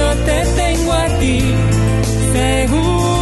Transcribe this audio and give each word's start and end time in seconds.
Yo 0.00 0.14
te 0.24 0.44
tengo 0.56 0.92
a 0.94 1.06
ti, 1.18 1.42
seguro 2.32 3.19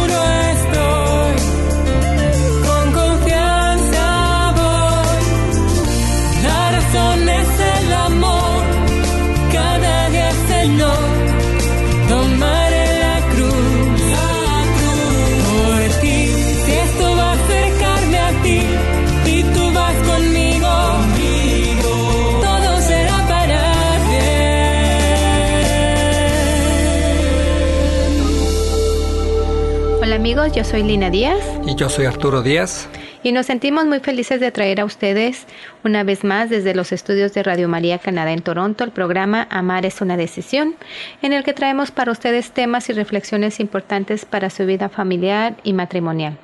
Hola 30.09 30.15
amigos, 30.15 30.53
yo 30.53 30.63
soy 30.63 30.81
Lina 30.81 31.11
Díaz 31.11 31.37
Y 31.67 31.75
yo 31.75 31.87
soy 31.87 32.07
Arturo 32.07 32.41
Díaz. 32.41 32.89
y 33.21 33.31
nos 33.31 33.45
sentimos 33.45 33.85
muy 33.85 33.99
felices 33.99 34.39
de 34.39 34.49
traer 34.49 34.81
a 34.81 34.85
ustedes 34.85 35.45
una 35.83 36.03
vez 36.03 36.23
más 36.23 36.49
desde 36.49 36.73
los 36.73 36.91
estudios 36.91 37.31
de 37.35 37.43
Radio 37.43 37.69
María 37.69 37.99
Canadá 37.99 38.31
en 38.31 38.41
Toronto 38.41 38.83
el 38.83 38.89
programa 38.89 39.47
Amar 39.51 39.85
es 39.85 40.01
una 40.01 40.17
decisión, 40.17 40.73
en 41.21 41.31
el 41.31 41.43
que 41.43 41.53
traemos 41.53 41.91
para 41.91 42.11
ustedes 42.11 42.49
temas 42.49 42.89
y 42.89 42.93
reflexiones 42.93 43.59
importantes 43.59 44.25
para 44.25 44.49
su 44.49 44.65
vida 44.65 44.89
familiar 44.89 45.57
y 45.61 45.73
matrimonial. 45.73 46.39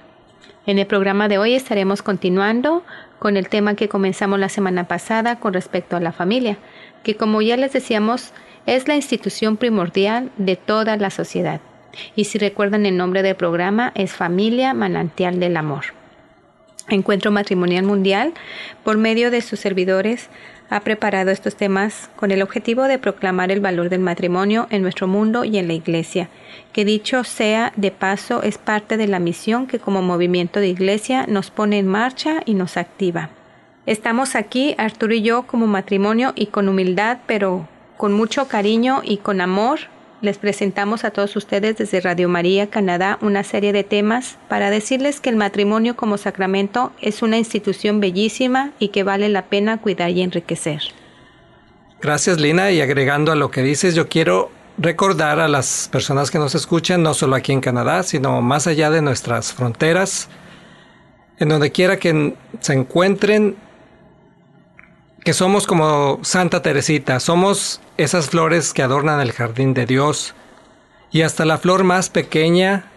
En 0.68 0.78
el 0.78 0.86
programa 0.86 1.28
de 1.28 1.40
hoy 1.40 1.56
estaremos 1.56 2.04
continuando 2.04 2.84
con 3.18 3.36
el 3.36 3.50
tema 3.50 3.74
que 3.74 3.90
comenzamos 3.90 4.38
la 4.40 4.50
semana 4.50 4.84
pasada 4.84 5.40
con 5.40 5.54
respecto 5.54 5.96
a 5.96 6.02
la 6.02 6.12
familia, 6.12 6.60
que 7.02 7.16
como 7.16 7.42
ya 7.42 7.58
les 7.58 7.74
decíamos 7.74 8.32
es 8.68 8.88
la 8.88 8.96
institución 8.96 9.58
primordial 9.58 10.30
de 10.38 10.56
toda 10.56 10.98
la 10.98 11.10
sociedad. 11.10 11.62
Y 12.16 12.26
si 12.26 12.38
recuerdan 12.38 12.86
el 12.86 12.98
nombre 12.98 13.24
del 13.24 13.36
programa 13.36 13.92
es 13.96 14.14
Familia 14.14 14.74
Manantial 14.74 15.40
del 15.40 15.58
Amor. 15.58 15.86
Encuentro 16.88 17.32
Matrimonial 17.32 17.84
Mundial, 17.84 18.34
por 18.84 18.98
medio 18.98 19.32
de 19.32 19.42
sus 19.42 19.60
servidores, 19.60 20.30
ha 20.70 20.80
preparado 20.82 21.32
estos 21.32 21.56
temas 21.56 22.10
con 22.16 22.32
el 22.32 22.42
objetivo 22.42 22.84
de 22.84 23.00
proclamar 23.00 23.52
el 23.52 23.60
valor 23.60 23.90
del 23.90 24.02
matrimonio 24.02 24.68
en 24.70 24.82
nuestro 24.82 25.08
mundo 25.08 25.46
y 25.46 25.58
en 25.58 25.68
la 25.68 25.74
Iglesia, 25.74 26.30
que 26.74 26.86
dicho 26.86 27.24
sea 27.24 27.74
de 27.76 27.92
paso 27.92 28.44
es 28.44 28.58
parte 28.58 28.98
de 28.98 29.08
la 29.08 29.20
misión 29.20 29.68
que 29.68 29.80
como 29.80 30.02
movimiento 30.02 30.60
de 30.60 30.68
Iglesia 30.68 31.26
nos 31.28 31.52
pone 31.52 31.80
en 31.80 31.88
marcha 31.88 32.42
y 32.46 32.54
nos 32.54 32.78
activa. 32.78 33.30
Estamos 33.86 34.36
aquí, 34.36 34.74
Arturo 34.78 35.14
y 35.14 35.22
yo, 35.22 35.44
como 35.44 35.68
matrimonio 35.68 36.34
y 36.36 36.48
con 36.48 36.68
humildad, 36.70 37.20
pero 37.28 37.68
con 37.98 38.14
mucho 38.14 38.48
cariño 38.48 39.02
y 39.04 39.18
con 39.18 39.42
amor, 39.42 39.80
les 40.26 40.38
presentamos 40.38 41.06
a 41.06 41.12
todos 41.12 41.36
ustedes 41.36 41.78
desde 41.78 42.02
Radio 42.02 42.28
María 42.28 42.70
Canadá 42.70 43.18
una 43.22 43.44
serie 43.44 43.72
de 43.72 43.84
temas 43.84 44.38
para 44.50 44.70
decirles 44.70 45.22
que 45.22 45.30
el 45.30 45.38
matrimonio 45.38 45.96
como 45.96 46.18
sacramento 46.18 46.92
es 47.00 47.22
una 47.22 47.38
institución 47.38 48.02
bellísima 48.02 48.72
y 48.80 48.90
que 48.90 49.04
vale 49.04 49.30
la 49.30 49.44
pena 49.44 49.78
cuidar 49.78 50.10
y 50.10 50.22
enriquecer. 50.22 50.82
Gracias 52.02 52.40
Lina 52.40 52.72
y 52.72 52.82
agregando 52.82 53.32
a 53.32 53.36
lo 53.36 53.52
que 53.52 53.62
dices, 53.62 53.96
yo 53.96 54.10
quiero 54.10 54.52
recordar 54.78 55.40
a 55.40 55.48
las 55.48 55.88
personas 55.92 56.30
que 56.30 56.40
nos 56.40 56.56
escuchan, 56.56 57.02
no 57.02 57.14
solo 57.14 57.36
aquí 57.36 57.54
en 57.54 57.62
Canadá, 57.62 58.04
sino 58.04 58.42
más 58.42 58.68
allá 58.68 58.90
de 58.90 59.02
nuestras 59.02 59.54
fronteras, 59.54 60.28
en 61.38 61.50
donde 61.50 61.72
quiera 61.72 61.98
que 61.98 62.36
se 62.60 62.74
encuentren, 62.74 63.56
que 65.26 65.34
somos 65.34 65.66
como 65.66 66.20
Santa 66.22 66.62
Teresita, 66.62 67.20
somos 67.20 67.82
esas 67.98 68.30
flores 68.30 68.74
que 68.74 68.84
adornan 68.84 69.20
el 69.20 69.32
jardín 69.32 69.74
de 69.74 69.88
Dios, 69.88 70.36
y 71.12 71.24
hasta 71.24 71.46
la 71.46 71.58
flor 71.58 71.84
más 71.84 72.12
pequeña, 72.12 72.92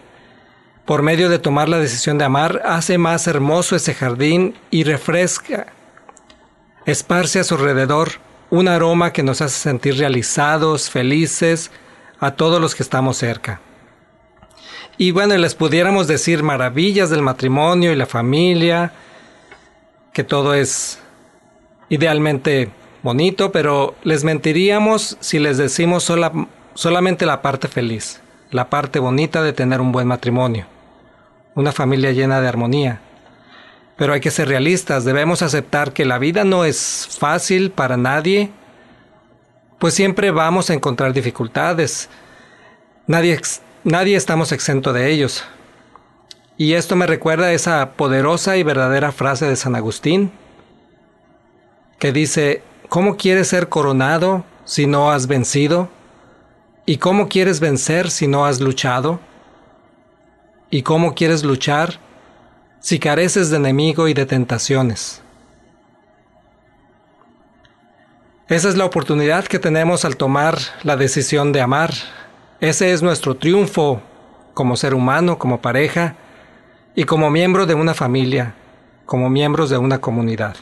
por 0.85 1.01
medio 1.01 1.27
de 1.29 1.39
tomar 1.39 1.69
la 1.69 1.79
decisión 1.79 2.19
de 2.19 2.25
amar, 2.25 2.61
hace 2.65 2.99
más 2.99 3.25
hermoso 3.25 3.75
ese 3.75 3.95
jardín 3.95 4.55
y 4.69 4.83
refresca, 4.83 5.73
esparce 6.85 7.39
a 7.39 7.43
su 7.43 7.55
alrededor 7.55 8.11
un 8.51 8.67
aroma 8.67 9.11
que 9.11 9.23
nos 9.23 9.41
hace 9.41 9.57
sentir 9.57 9.97
realizados, 9.97 10.91
felices, 10.91 11.71
a 12.19 12.35
todos 12.35 12.61
los 12.61 12.75
que 12.75 12.83
estamos 12.83 13.17
cerca. 13.17 13.59
Y 14.99 15.09
bueno, 15.09 15.35
les 15.35 15.55
pudiéramos 15.55 16.05
decir 16.05 16.43
maravillas 16.43 17.09
del 17.09 17.23
matrimonio 17.23 17.91
y 17.91 17.95
la 17.95 18.05
familia, 18.05 18.93
que 20.13 20.23
todo 20.23 20.53
es 20.53 20.99
idealmente 21.89 22.69
bonito, 23.03 23.51
pero 23.51 23.95
les 24.03 24.23
mentiríamos 24.23 25.17
si 25.19 25.39
les 25.39 25.57
decimos 25.57 26.03
sola, 26.03 26.31
solamente 26.73 27.25
la 27.25 27.41
parte 27.41 27.67
feliz, 27.67 28.21
la 28.51 28.69
parte 28.69 28.99
bonita 28.99 29.41
de 29.41 29.53
tener 29.53 29.81
un 29.81 29.91
buen 29.91 30.07
matrimonio, 30.07 30.65
una 31.55 31.71
familia 31.71 32.11
llena 32.11 32.41
de 32.41 32.47
armonía. 32.47 33.01
Pero 33.97 34.13
hay 34.13 34.21
que 34.21 34.31
ser 34.31 34.47
realistas, 34.47 35.03
debemos 35.03 35.41
aceptar 35.41 35.91
que 35.91 36.05
la 36.05 36.19
vida 36.19 36.45
no 36.45 36.63
es 36.63 37.09
fácil 37.19 37.71
para 37.71 37.97
nadie, 37.97 38.49
pues 39.77 39.93
siempre 39.93 40.31
vamos 40.31 40.69
a 40.69 40.73
encontrar 40.73 41.13
dificultades. 41.13 42.09
Nadie, 43.07 43.39
nadie 43.83 44.15
estamos 44.15 44.51
exento 44.51 44.93
de 44.93 45.09
ellos. 45.09 45.43
Y 46.57 46.73
esto 46.73 46.97
me 46.97 47.07
recuerda 47.07 47.47
a 47.47 47.53
esa 47.53 47.91
poderosa 47.91 48.57
y 48.57 48.63
verdadera 48.63 49.13
frase 49.13 49.45
de 49.45 49.55
San 49.55 49.75
Agustín, 49.75 50.31
que 51.99 52.13
dice, 52.13 52.63
¿cómo 52.87 53.17
quieres 53.17 53.49
ser 53.49 53.69
coronado 53.69 54.45
si 54.63 54.87
no 54.87 55.11
has 55.11 55.27
vencido? 55.27 55.89
¿Y 56.85 56.97
cómo 56.97 57.27
quieres 57.27 57.59
vencer 57.59 58.09
si 58.09 58.27
no 58.27 58.45
has 58.45 58.61
luchado? 58.61 59.19
¿Y 60.71 60.81
cómo 60.81 61.13
quieres 61.13 61.43
luchar 61.43 61.99
si 62.79 62.97
careces 62.99 63.49
de 63.49 63.57
enemigo 63.57 64.07
y 64.07 64.13
de 64.13 64.25
tentaciones? 64.25 65.21
Esa 68.47 68.69
es 68.69 68.77
la 68.77 68.85
oportunidad 68.85 69.45
que 69.45 69.59
tenemos 69.59 70.05
al 70.05 70.17
tomar 70.17 70.57
la 70.81 70.97
decisión 70.97 71.51
de 71.51 71.61
amar. 71.61 71.93
Ese 72.59 72.93
es 72.93 73.03
nuestro 73.03 73.35
triunfo 73.35 74.01
como 74.55 74.75
ser 74.75 74.95
humano, 74.95 75.37
como 75.37 75.61
pareja 75.61 76.15
y 76.95 77.03
como 77.03 77.29
miembro 77.29 77.67
de 77.67 77.75
una 77.75 77.93
familia, 77.93 78.55
como 79.05 79.29
miembros 79.29 79.69
de 79.69 79.77
una 79.77 80.01
comunidad. 80.01 80.55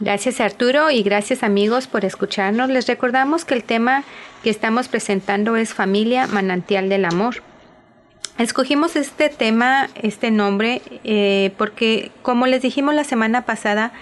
Gracias 0.00 0.40
Arturo 0.40 0.90
y 0.90 1.04
gracias 1.04 1.44
amigos 1.44 1.86
por 1.86 2.04
escucharnos. 2.04 2.68
Les 2.68 2.88
recordamos 2.88 3.44
que 3.44 3.54
el 3.54 3.62
tema 3.62 4.02
que 4.42 4.50
estamos 4.50 4.88
presentando 4.88 5.54
es 5.54 5.72
Familia 5.72 6.26
Manantial 6.26 6.88
del 6.88 7.04
Amor. 7.04 7.36
Escogimos 8.36 8.96
este 8.96 9.28
tema, 9.28 9.88
este 9.94 10.32
nombre, 10.32 10.82
eh, 11.04 11.52
porque 11.56 12.10
como 12.22 12.48
les 12.48 12.60
dijimos 12.60 12.92
la 12.96 13.04
semana 13.04 13.42
pasada, 13.42 13.92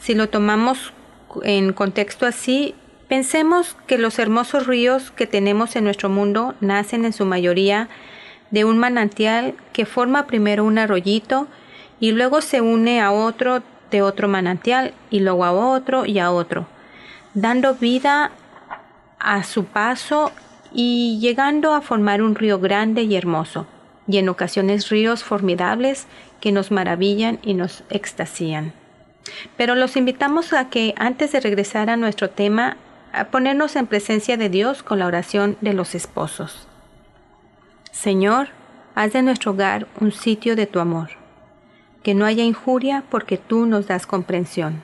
si 0.00 0.14
lo 0.14 0.30
tomamos 0.30 0.94
en 1.42 1.74
contexto 1.74 2.24
así, 2.24 2.74
pensemos 3.08 3.76
que 3.86 3.98
los 3.98 4.18
hermosos 4.18 4.66
ríos 4.66 5.10
que 5.10 5.26
tenemos 5.26 5.76
en 5.76 5.84
nuestro 5.84 6.08
mundo 6.08 6.54
nacen 6.60 7.04
en 7.04 7.12
su 7.12 7.26
mayoría 7.26 7.90
de 8.50 8.64
un 8.64 8.78
manantial 8.78 9.54
que 9.74 9.84
forma 9.84 10.26
primero 10.26 10.64
un 10.64 10.78
arroyito 10.78 11.46
y 12.00 12.12
luego 12.12 12.40
se 12.40 12.62
une 12.62 13.02
a 13.02 13.12
otro 13.12 13.62
de 13.92 14.02
otro 14.02 14.26
manantial 14.26 14.94
y 15.10 15.20
luego 15.20 15.44
a 15.44 15.52
otro 15.52 16.04
y 16.04 16.18
a 16.18 16.32
otro, 16.32 16.66
dando 17.34 17.74
vida 17.74 18.32
a 19.20 19.44
su 19.44 19.66
paso 19.66 20.32
y 20.72 21.18
llegando 21.20 21.74
a 21.74 21.82
formar 21.82 22.22
un 22.22 22.34
río 22.34 22.58
grande 22.58 23.02
y 23.02 23.14
hermoso, 23.14 23.66
y 24.08 24.18
en 24.18 24.28
ocasiones 24.28 24.88
ríos 24.88 25.22
formidables 25.22 26.06
que 26.40 26.50
nos 26.50 26.72
maravillan 26.72 27.38
y 27.42 27.54
nos 27.54 27.84
extasían. 27.90 28.72
Pero 29.56 29.76
los 29.76 29.96
invitamos 29.96 30.52
a 30.52 30.68
que 30.68 30.94
antes 30.96 31.30
de 31.30 31.40
regresar 31.40 31.88
a 31.88 31.96
nuestro 31.96 32.30
tema, 32.30 32.78
a 33.12 33.26
ponernos 33.26 33.76
en 33.76 33.86
presencia 33.86 34.36
de 34.36 34.48
Dios 34.48 34.82
con 34.82 34.98
la 34.98 35.06
oración 35.06 35.56
de 35.60 35.74
los 35.74 35.94
esposos. 35.94 36.66
Señor, 37.92 38.48
haz 38.94 39.12
de 39.12 39.22
nuestro 39.22 39.52
hogar 39.52 39.86
un 40.00 40.10
sitio 40.10 40.56
de 40.56 40.66
tu 40.66 40.80
amor 40.80 41.21
que 42.02 42.14
no 42.14 42.24
haya 42.24 42.44
injuria 42.44 43.04
porque 43.10 43.38
tú 43.38 43.66
nos 43.66 43.86
das 43.86 44.06
comprensión, 44.06 44.82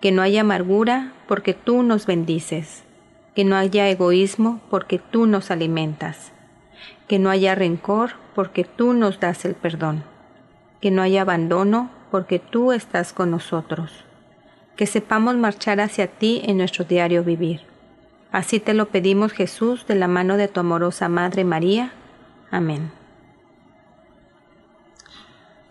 que 0.00 0.12
no 0.12 0.22
haya 0.22 0.42
amargura 0.42 1.12
porque 1.26 1.54
tú 1.54 1.82
nos 1.82 2.06
bendices, 2.06 2.84
que 3.34 3.44
no 3.44 3.56
haya 3.56 3.88
egoísmo 3.88 4.60
porque 4.70 4.98
tú 4.98 5.26
nos 5.26 5.50
alimentas, 5.50 6.32
que 7.08 7.18
no 7.18 7.30
haya 7.30 7.54
rencor 7.54 8.12
porque 8.34 8.64
tú 8.64 8.92
nos 8.92 9.18
das 9.20 9.44
el 9.44 9.54
perdón, 9.54 10.04
que 10.80 10.90
no 10.90 11.02
haya 11.02 11.22
abandono 11.22 11.90
porque 12.10 12.38
tú 12.38 12.72
estás 12.72 13.12
con 13.12 13.30
nosotros, 13.30 14.04
que 14.76 14.86
sepamos 14.86 15.36
marchar 15.36 15.80
hacia 15.80 16.06
ti 16.06 16.42
en 16.44 16.58
nuestro 16.58 16.84
diario 16.84 17.24
vivir. 17.24 17.62
Así 18.30 18.60
te 18.60 18.74
lo 18.74 18.88
pedimos 18.88 19.32
Jesús 19.32 19.86
de 19.86 19.94
la 19.94 20.08
mano 20.08 20.36
de 20.36 20.48
tu 20.48 20.60
amorosa 20.60 21.08
Madre 21.08 21.44
María. 21.44 21.92
Amén. 22.50 22.90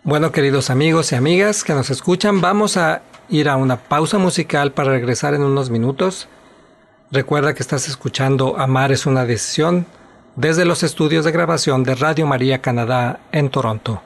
Bueno, 0.06 0.30
queridos 0.30 0.70
amigos 0.70 1.10
y 1.10 1.16
amigas 1.16 1.64
que 1.64 1.74
nos 1.74 1.90
escuchan, 1.90 2.40
vamos 2.40 2.76
a 2.76 3.02
ir 3.28 3.48
a 3.48 3.56
una 3.56 3.76
pausa 3.76 4.18
musical 4.18 4.70
para 4.70 4.92
regresar 4.92 5.34
en 5.34 5.42
unos 5.42 5.68
minutos. 5.68 6.28
Recuerda 7.10 7.54
que 7.54 7.62
estás 7.64 7.88
escuchando 7.88 8.56
Amar 8.56 8.92
es 8.92 9.06
una 9.06 9.24
decisión 9.26 9.84
desde 10.36 10.64
los 10.64 10.84
estudios 10.84 11.24
de 11.24 11.32
grabación 11.32 11.82
de 11.82 11.96
Radio 11.96 12.24
María 12.24 12.62
Canadá 12.62 13.18
en 13.32 13.50
Toronto. 13.50 14.00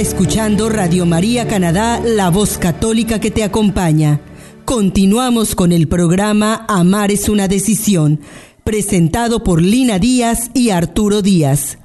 Escuchando 0.00 0.70
Radio 0.70 1.04
María 1.04 1.46
Canadá, 1.46 2.00
la 2.02 2.30
voz 2.30 2.56
católica 2.56 3.20
que 3.20 3.30
te 3.30 3.44
acompaña. 3.44 4.18
Continuamos 4.64 5.54
con 5.54 5.72
el 5.72 5.88
programa 5.88 6.64
Amar 6.68 7.10
es 7.10 7.28
una 7.28 7.48
decisión, 7.48 8.18
presentado 8.64 9.44
por 9.44 9.60
Lina 9.60 9.98
Díaz 9.98 10.50
y 10.54 10.70
Arturo 10.70 11.20
Díaz. 11.20 11.76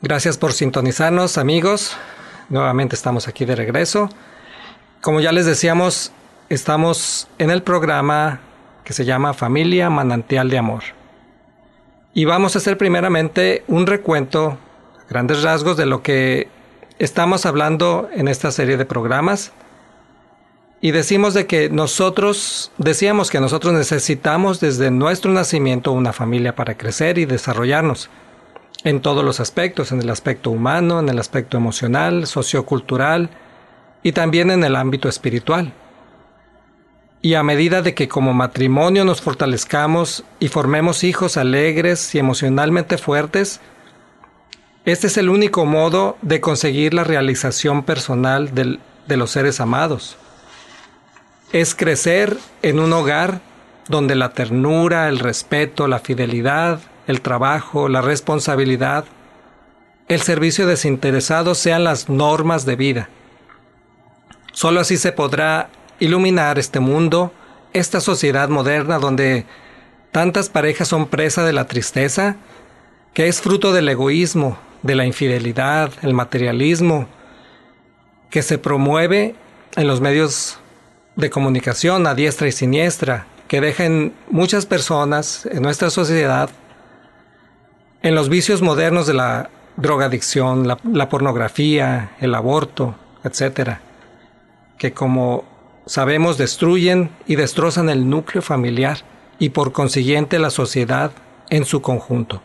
Gracias 0.00 0.38
por 0.38 0.52
sintonizarnos, 0.52 1.38
amigos. 1.38 1.96
Nuevamente 2.50 2.94
estamos 2.94 3.26
aquí 3.26 3.44
de 3.44 3.56
regreso. 3.56 4.08
Como 5.00 5.20
ya 5.20 5.32
les 5.32 5.44
decíamos, 5.44 6.12
estamos 6.48 7.26
en 7.38 7.50
el 7.50 7.64
programa 7.64 8.40
que 8.84 8.92
se 8.92 9.04
llama 9.04 9.34
Familia 9.34 9.90
Manantial 9.90 10.50
de 10.50 10.58
Amor. 10.58 10.84
Y 12.14 12.26
vamos 12.26 12.54
a 12.54 12.58
hacer 12.60 12.78
primeramente 12.78 13.64
un 13.66 13.88
recuento 13.88 14.56
grandes 15.08 15.42
rasgos 15.42 15.76
de 15.76 15.86
lo 15.86 16.02
que 16.02 16.48
estamos 16.98 17.46
hablando 17.46 18.08
en 18.12 18.28
esta 18.28 18.50
serie 18.50 18.76
de 18.76 18.84
programas. 18.84 19.52
Y 20.80 20.92
decimos 20.92 21.34
de 21.34 21.46
que 21.46 21.70
nosotros, 21.70 22.70
decíamos 22.78 23.30
que 23.30 23.40
nosotros 23.40 23.74
necesitamos 23.74 24.60
desde 24.60 24.90
nuestro 24.90 25.32
nacimiento 25.32 25.92
una 25.92 26.12
familia 26.12 26.54
para 26.54 26.76
crecer 26.76 27.18
y 27.18 27.24
desarrollarnos 27.24 28.10
en 28.84 29.00
todos 29.00 29.24
los 29.24 29.40
aspectos, 29.40 29.90
en 29.90 30.00
el 30.00 30.10
aspecto 30.10 30.50
humano, 30.50 31.00
en 31.00 31.08
el 31.08 31.18
aspecto 31.18 31.56
emocional, 31.56 32.26
sociocultural 32.26 33.30
y 34.04 34.12
también 34.12 34.52
en 34.52 34.62
el 34.62 34.76
ámbito 34.76 35.08
espiritual. 35.08 35.72
Y 37.20 37.34
a 37.34 37.42
medida 37.42 37.82
de 37.82 37.94
que 37.94 38.06
como 38.06 38.32
matrimonio 38.32 39.04
nos 39.04 39.20
fortalezcamos 39.20 40.22
y 40.38 40.46
formemos 40.46 41.02
hijos 41.02 41.36
alegres 41.36 42.14
y 42.14 42.20
emocionalmente 42.20 42.96
fuertes, 42.96 43.60
este 44.88 45.08
es 45.08 45.16
el 45.18 45.28
único 45.28 45.66
modo 45.66 46.16
de 46.22 46.40
conseguir 46.40 46.94
la 46.94 47.04
realización 47.04 47.82
personal 47.82 48.54
de 48.54 49.16
los 49.16 49.30
seres 49.30 49.60
amados. 49.60 50.16
Es 51.52 51.74
crecer 51.74 52.38
en 52.62 52.78
un 52.78 52.92
hogar 52.92 53.40
donde 53.88 54.14
la 54.14 54.30
ternura, 54.30 55.08
el 55.08 55.18
respeto, 55.18 55.88
la 55.88 55.98
fidelidad, 55.98 56.80
el 57.06 57.20
trabajo, 57.20 57.88
la 57.88 58.00
responsabilidad, 58.00 59.04
el 60.08 60.22
servicio 60.22 60.66
desinteresado 60.66 61.54
sean 61.54 61.84
las 61.84 62.08
normas 62.08 62.64
de 62.64 62.76
vida. 62.76 63.08
Solo 64.52 64.80
así 64.80 64.96
se 64.96 65.12
podrá 65.12 65.68
iluminar 66.00 66.58
este 66.58 66.80
mundo, 66.80 67.32
esta 67.74 68.00
sociedad 68.00 68.48
moderna 68.48 68.98
donde 68.98 69.44
tantas 70.12 70.48
parejas 70.48 70.88
son 70.88 71.08
presa 71.08 71.44
de 71.44 71.52
la 71.52 71.66
tristeza, 71.66 72.36
que 73.12 73.28
es 73.28 73.40
fruto 73.42 73.72
del 73.72 73.88
egoísmo, 73.88 74.58
de 74.82 74.94
la 74.94 75.04
infidelidad, 75.04 75.92
el 76.02 76.14
materialismo, 76.14 77.08
que 78.30 78.42
se 78.42 78.58
promueve 78.58 79.34
en 79.76 79.86
los 79.86 80.00
medios 80.00 80.58
de 81.16 81.30
comunicación 81.30 82.06
a 82.06 82.14
diestra 82.14 82.48
y 82.48 82.52
siniestra, 82.52 83.26
que 83.48 83.60
dejan 83.60 84.12
muchas 84.30 84.66
personas 84.66 85.46
en 85.46 85.62
nuestra 85.62 85.90
sociedad 85.90 86.50
en 88.02 88.14
los 88.14 88.28
vicios 88.28 88.62
modernos 88.62 89.06
de 89.06 89.14
la 89.14 89.50
drogadicción, 89.76 90.68
la, 90.68 90.78
la 90.84 91.08
pornografía, 91.08 92.12
el 92.20 92.34
aborto, 92.34 92.94
etc., 93.24 93.78
que 94.78 94.92
como 94.92 95.44
sabemos 95.86 96.38
destruyen 96.38 97.10
y 97.26 97.36
destrozan 97.36 97.88
el 97.88 98.08
núcleo 98.08 98.42
familiar 98.42 98.98
y 99.38 99.50
por 99.50 99.72
consiguiente 99.72 100.38
la 100.38 100.50
sociedad 100.50 101.10
en 101.50 101.64
su 101.64 101.82
conjunto. 101.82 102.42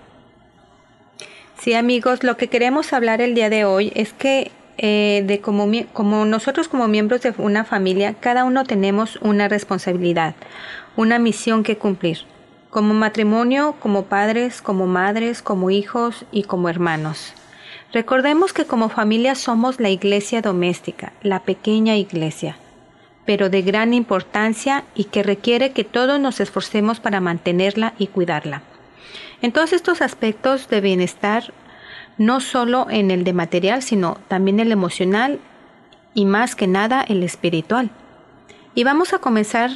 Sí, 1.64 1.76
amigos, 1.76 2.26
lo 2.26 2.36
que 2.36 2.50
queremos 2.50 2.92
hablar 2.92 3.22
el 3.22 3.36
día 3.36 3.50
de 3.50 3.64
hoy 3.64 3.94
es 3.96 4.12
que 4.12 4.52
eh, 4.78 5.24
de 5.26 5.40
como, 5.40 5.72
como 5.94 6.26
nosotros 6.26 6.68
como 6.68 6.90
miembros 6.90 7.22
de 7.22 7.34
una 7.38 7.64
familia, 7.64 8.16
cada 8.20 8.44
uno 8.44 8.66
tenemos 8.66 9.16
una 9.22 9.48
responsabilidad, 9.48 10.36
una 10.98 11.20
misión 11.20 11.64
que 11.64 11.78
cumplir, 11.78 12.18
como 12.70 12.94
matrimonio, 12.94 13.76
como 13.80 14.04
padres, 14.08 14.62
como 14.62 14.88
madres, 14.88 15.42
como 15.42 15.70
hijos 15.70 16.26
y 16.34 16.44
como 16.44 16.68
hermanos. 16.68 17.34
Recordemos 17.94 18.52
que 18.52 18.66
como 18.66 18.90
familia 18.90 19.34
somos 19.34 19.80
la 19.80 19.90
iglesia 19.90 20.42
doméstica, 20.42 21.14
la 21.22 21.44
pequeña 21.44 21.96
iglesia, 21.96 22.58
pero 23.26 23.50
de 23.50 23.62
gran 23.62 23.94
importancia 23.94 24.84
y 24.96 25.06
que 25.06 25.24
requiere 25.24 25.72
que 25.72 25.86
todos 25.86 26.20
nos 26.20 26.42
esforcemos 26.42 27.00
para 27.00 27.22
mantenerla 27.22 27.94
y 27.98 28.08
cuidarla. 28.08 28.64
En 29.44 29.52
todos 29.52 29.74
estos 29.74 30.02
aspectos 30.02 30.70
de 30.70 30.80
bienestar, 30.80 31.54
no 32.18 32.40
solo 32.40 32.88
en 32.90 33.12
el 33.12 33.26
de 33.26 33.34
material, 33.34 33.84
sino 33.84 34.18
también 34.30 34.62
el 34.62 34.72
emocional 34.72 35.38
y 36.14 36.24
más 36.24 36.56
que 36.56 36.66
nada 36.66 37.02
el 37.02 37.24
espiritual. 37.24 37.90
Y 38.74 38.86
vamos 38.86 39.12
a 39.12 39.20
comenzar 39.20 39.70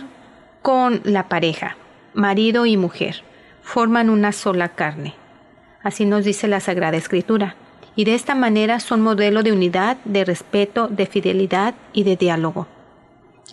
con 0.62 1.01
la 1.03 1.27
pareja, 1.27 1.75
marido 2.13 2.65
y 2.65 2.77
mujer, 2.77 3.24
forman 3.62 4.09
una 4.09 4.31
sola 4.31 4.69
carne. 4.69 5.15
Así 5.83 6.05
nos 6.05 6.24
dice 6.24 6.47
la 6.47 6.62
Sagrada 6.62 6.95
Escritura. 6.95 7.57
Y 7.97 8.05
de 8.05 8.15
esta 8.15 8.36
manera 8.36 8.79
son 8.79 9.01
modelo 9.01 9.43
de 9.43 9.51
unidad, 9.51 9.97
de 10.05 10.24
respeto, 10.24 10.88
de 10.88 11.07
fidelidad 11.07 11.75
y 11.91 12.03
de 12.03 12.15
diálogo. 12.15 12.67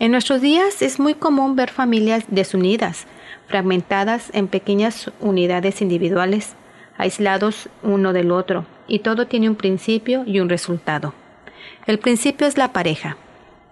En 0.01 0.11
nuestros 0.11 0.41
días 0.41 0.83
es 0.83 0.99
muy 0.99 1.15
común 1.15 1.55
ver 1.55 1.71
familias 1.71 2.25
desunidas, 2.29 3.07
fragmentadas 3.47 4.31
en 4.33 4.49
pequeñas 4.49 5.13
unidades 5.21 5.81
individuales, 5.83 6.55
aislados 6.99 7.69
uno 7.83 8.13
del 8.13 8.33
otro, 8.33 8.67
y 8.89 9.01
todo 9.01 9.27
tiene 9.27 9.49
un 9.49 9.55
principio 9.55 10.25
y 10.27 10.41
un 10.41 10.49
resultado. 10.49 11.15
El 11.87 11.99
principio 11.99 12.47
es 12.47 12.59
la 12.59 12.73
pareja, 12.73 13.17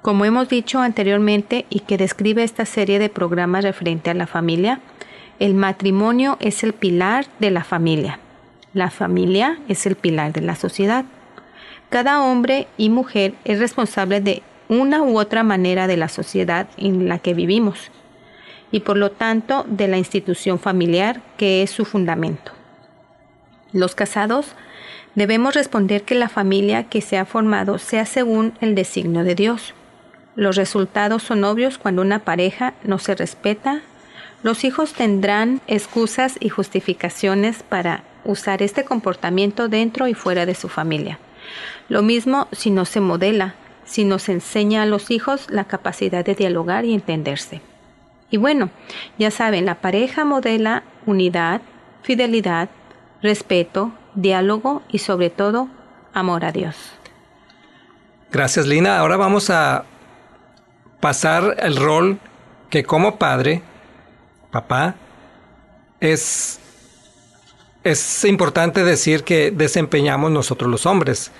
como 0.03 0.25
hemos 0.25 0.49
dicho 0.49 0.81
anteriormente 0.81 1.65
y 1.71 1.81
que 1.81 1.97
describe 1.97 2.43
esta 2.43 2.67
serie 2.67 2.99
de 2.99 3.09
programas 3.09 3.63
referente 3.63 4.11
a 4.11 4.15
la 4.15 4.27
familia, 4.27 4.81
el 5.39 5.55
matrimonio 5.55 6.37
es 6.41 6.65
el 6.65 6.73
pilar 6.73 7.27
de 7.39 7.53
la 7.53 7.63
familia. 7.63 8.19
La 8.75 8.91
familia 8.91 9.61
es 9.69 9.87
el 9.87 9.95
pilar 9.95 10.33
de 10.33 10.41
la 10.41 10.57
sociedad. 10.57 11.05
Cada 11.89 12.21
hombre 12.23 12.67
y 12.77 12.91
mujer 12.91 13.35
es 13.45 13.61
responsable 13.61 14.21
de 14.21 14.43
una 14.73 15.03
u 15.03 15.19
otra 15.19 15.43
manera 15.43 15.87
de 15.87 15.97
la 15.97 16.09
sociedad 16.09 16.69
en 16.77 17.09
la 17.09 17.19
que 17.19 17.35
vivimos 17.35 17.91
y 18.71 18.81
por 18.81 18.97
lo 18.97 19.11
tanto 19.11 19.65
de 19.69 19.87
la 19.87 19.99
institución 19.99 20.59
familiar 20.59 21.21
que 21.37 21.63
es 21.63 21.71
su 21.71 21.85
fundamento. 21.85 22.53
Los 23.73 23.95
casados 23.95 24.55
debemos 25.15 25.55
responder 25.55 26.03
que 26.03 26.15
la 26.15 26.29
familia 26.29 26.85
que 26.85 27.01
se 27.01 27.19
ha 27.19 27.27
formado 27.27 27.79
sea 27.79 28.07
según 28.07 28.55
el 28.61 28.75
designio 28.75 29.25
de 29.25 29.35
Dios. 29.35 29.75
Los 30.35 30.57
resultados 30.57 31.23
son 31.23 31.45
obvios 31.45 31.79
cuando 31.79 32.03
una 32.03 32.21
pareja 32.21 32.75
no 32.83 32.99
se 32.99 33.15
respeta. 33.15 33.83
Los 34.43 34.65
hijos 34.65 34.95
tendrán 34.95 35.61
excusas 35.67 36.37
y 36.41 36.49
justificaciones 36.49 37.63
para 37.63 38.05
usar 38.25 38.63
este 38.63 38.85
comportamiento 38.85 39.69
dentro 39.69 40.09
y 40.09 40.15
fuera 40.15 40.47
de 40.47 40.55
su 40.55 40.69
familia. 40.69 41.19
Lo 41.89 42.03
mismo 42.03 42.49
si 42.53 42.71
no 42.71 42.85
se 42.85 43.01
modela, 43.01 43.55
si 43.85 44.05
no 44.05 44.19
se 44.19 44.33
enseña 44.33 44.83
a 44.83 44.87
los 44.87 45.11
hijos 45.11 45.51
la 45.51 45.65
capacidad 45.65 46.25
de 46.25 46.35
dialogar 46.35 46.85
y 46.85 46.95
entenderse. 46.95 47.61
Y 48.31 48.39
bueno, 48.39 48.71
ya 49.19 49.31
saben, 49.31 49.67
la 49.67 49.77
pareja 49.77 50.25
modela 50.25 50.85
unidad, 51.05 51.61
fidelidad, 52.03 52.71
respeto, 53.23 53.93
diálogo 54.15 54.83
y 54.89 54.99
sobre 54.99 55.31
todo 55.31 55.69
amor 56.15 56.45
a 56.45 56.53
Dios. 56.53 56.77
Gracias 58.31 58.67
Lina. 58.67 58.99
Ahora 58.99 59.17
vamos 59.17 59.51
a 59.51 59.85
pasar 61.01 61.57
el 61.59 61.77
rol 61.77 62.19
que 62.71 62.85
como 62.85 63.19
padre, 63.19 63.63
papá, 64.51 64.95
es, 66.01 66.59
es 67.85 68.25
importante 68.25 68.83
decir 68.85 69.25
que 69.25 69.51
desempeñamos 69.51 70.31
nosotros 70.31 70.71
los 70.71 70.87
hombres. 70.87 71.31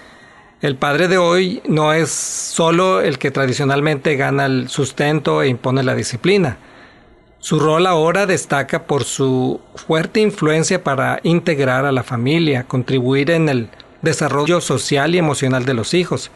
El 0.63 0.77
padre 0.77 1.09
de 1.09 1.19
hoy 1.19 1.61
no 1.67 1.93
es 1.93 2.13
solo 2.13 3.01
el 3.01 3.19
que 3.19 3.33
tradicionalmente 3.33 4.15
gana 4.15 4.47
el 4.47 4.69
sustento 4.69 5.43
e 5.43 5.49
impone 5.49 5.83
la 5.83 5.97
disciplina. 5.97 6.57
Su 7.41 7.59
rol 7.59 7.85
ahora 7.85 8.27
destaca 8.27 8.85
por 8.85 9.03
su 9.03 9.61
fuerte 9.75 10.21
influencia 10.21 10.85
para 10.85 11.19
integrar 11.25 11.85
a 11.85 11.91
la 11.91 12.05
familia, 12.05 12.63
contribuir 12.63 13.33
en 13.33 13.49
el 13.49 13.71
desarrollo 14.03 14.61
social 14.61 15.17
y 15.17 15.19
emocional 15.19 15.65
de 15.65 15.75
los 15.75 15.95
hijos 15.95 16.31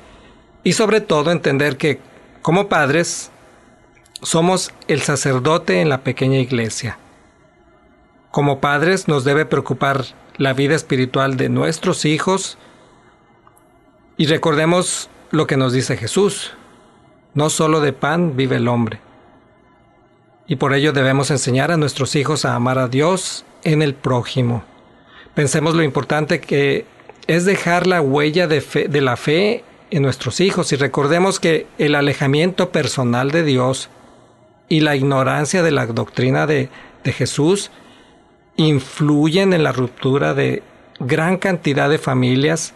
y 0.64 0.72
sobre 0.72 1.00
todo 1.00 1.30
entender 1.30 1.76
que 1.76 2.00
como 2.42 2.68
padres 2.68 3.30
somos 4.22 4.72
el 4.88 5.02
sacerdote 5.02 5.80
en 5.80 5.88
la 5.88 6.02
pequeña 6.02 6.40
iglesia. 6.40 6.98
Como 8.32 8.58
padres 8.58 9.06
nos 9.06 9.22
debe 9.22 9.46
preocupar 9.46 10.04
la 10.36 10.52
vida 10.52 10.74
espiritual 10.74 11.36
de 11.36 11.48
nuestros 11.48 12.04
hijos 12.04 12.58
y 14.16 14.26
recordemos 14.26 15.10
lo 15.30 15.46
que 15.46 15.56
nos 15.56 15.72
dice 15.72 15.96
Jesús, 15.96 16.52
no 17.34 17.50
solo 17.50 17.80
de 17.80 17.92
pan 17.92 18.36
vive 18.36 18.56
el 18.56 18.68
hombre. 18.68 19.00
Y 20.46 20.56
por 20.56 20.72
ello 20.74 20.92
debemos 20.92 21.30
enseñar 21.30 21.70
a 21.70 21.76
nuestros 21.76 22.14
hijos 22.16 22.44
a 22.44 22.54
amar 22.54 22.78
a 22.78 22.88
Dios 22.88 23.44
en 23.64 23.82
el 23.82 23.94
prójimo. 23.94 24.64
Pensemos 25.34 25.74
lo 25.74 25.82
importante 25.82 26.40
que 26.40 26.86
es 27.26 27.44
dejar 27.44 27.86
la 27.86 28.00
huella 28.00 28.46
de, 28.46 28.60
fe, 28.60 28.88
de 28.88 29.00
la 29.00 29.16
fe 29.16 29.64
en 29.90 30.02
nuestros 30.02 30.40
hijos. 30.40 30.72
Y 30.72 30.76
recordemos 30.76 31.40
que 31.40 31.66
el 31.78 31.94
alejamiento 31.94 32.70
personal 32.70 33.32
de 33.32 33.42
Dios 33.42 33.90
y 34.68 34.80
la 34.80 34.96
ignorancia 34.96 35.62
de 35.62 35.72
la 35.72 35.86
doctrina 35.86 36.46
de, 36.46 36.70
de 37.04 37.12
Jesús 37.12 37.70
influyen 38.56 39.52
en 39.52 39.62
la 39.62 39.72
ruptura 39.72 40.32
de 40.32 40.62
gran 41.00 41.36
cantidad 41.36 41.90
de 41.90 41.98
familias 41.98 42.72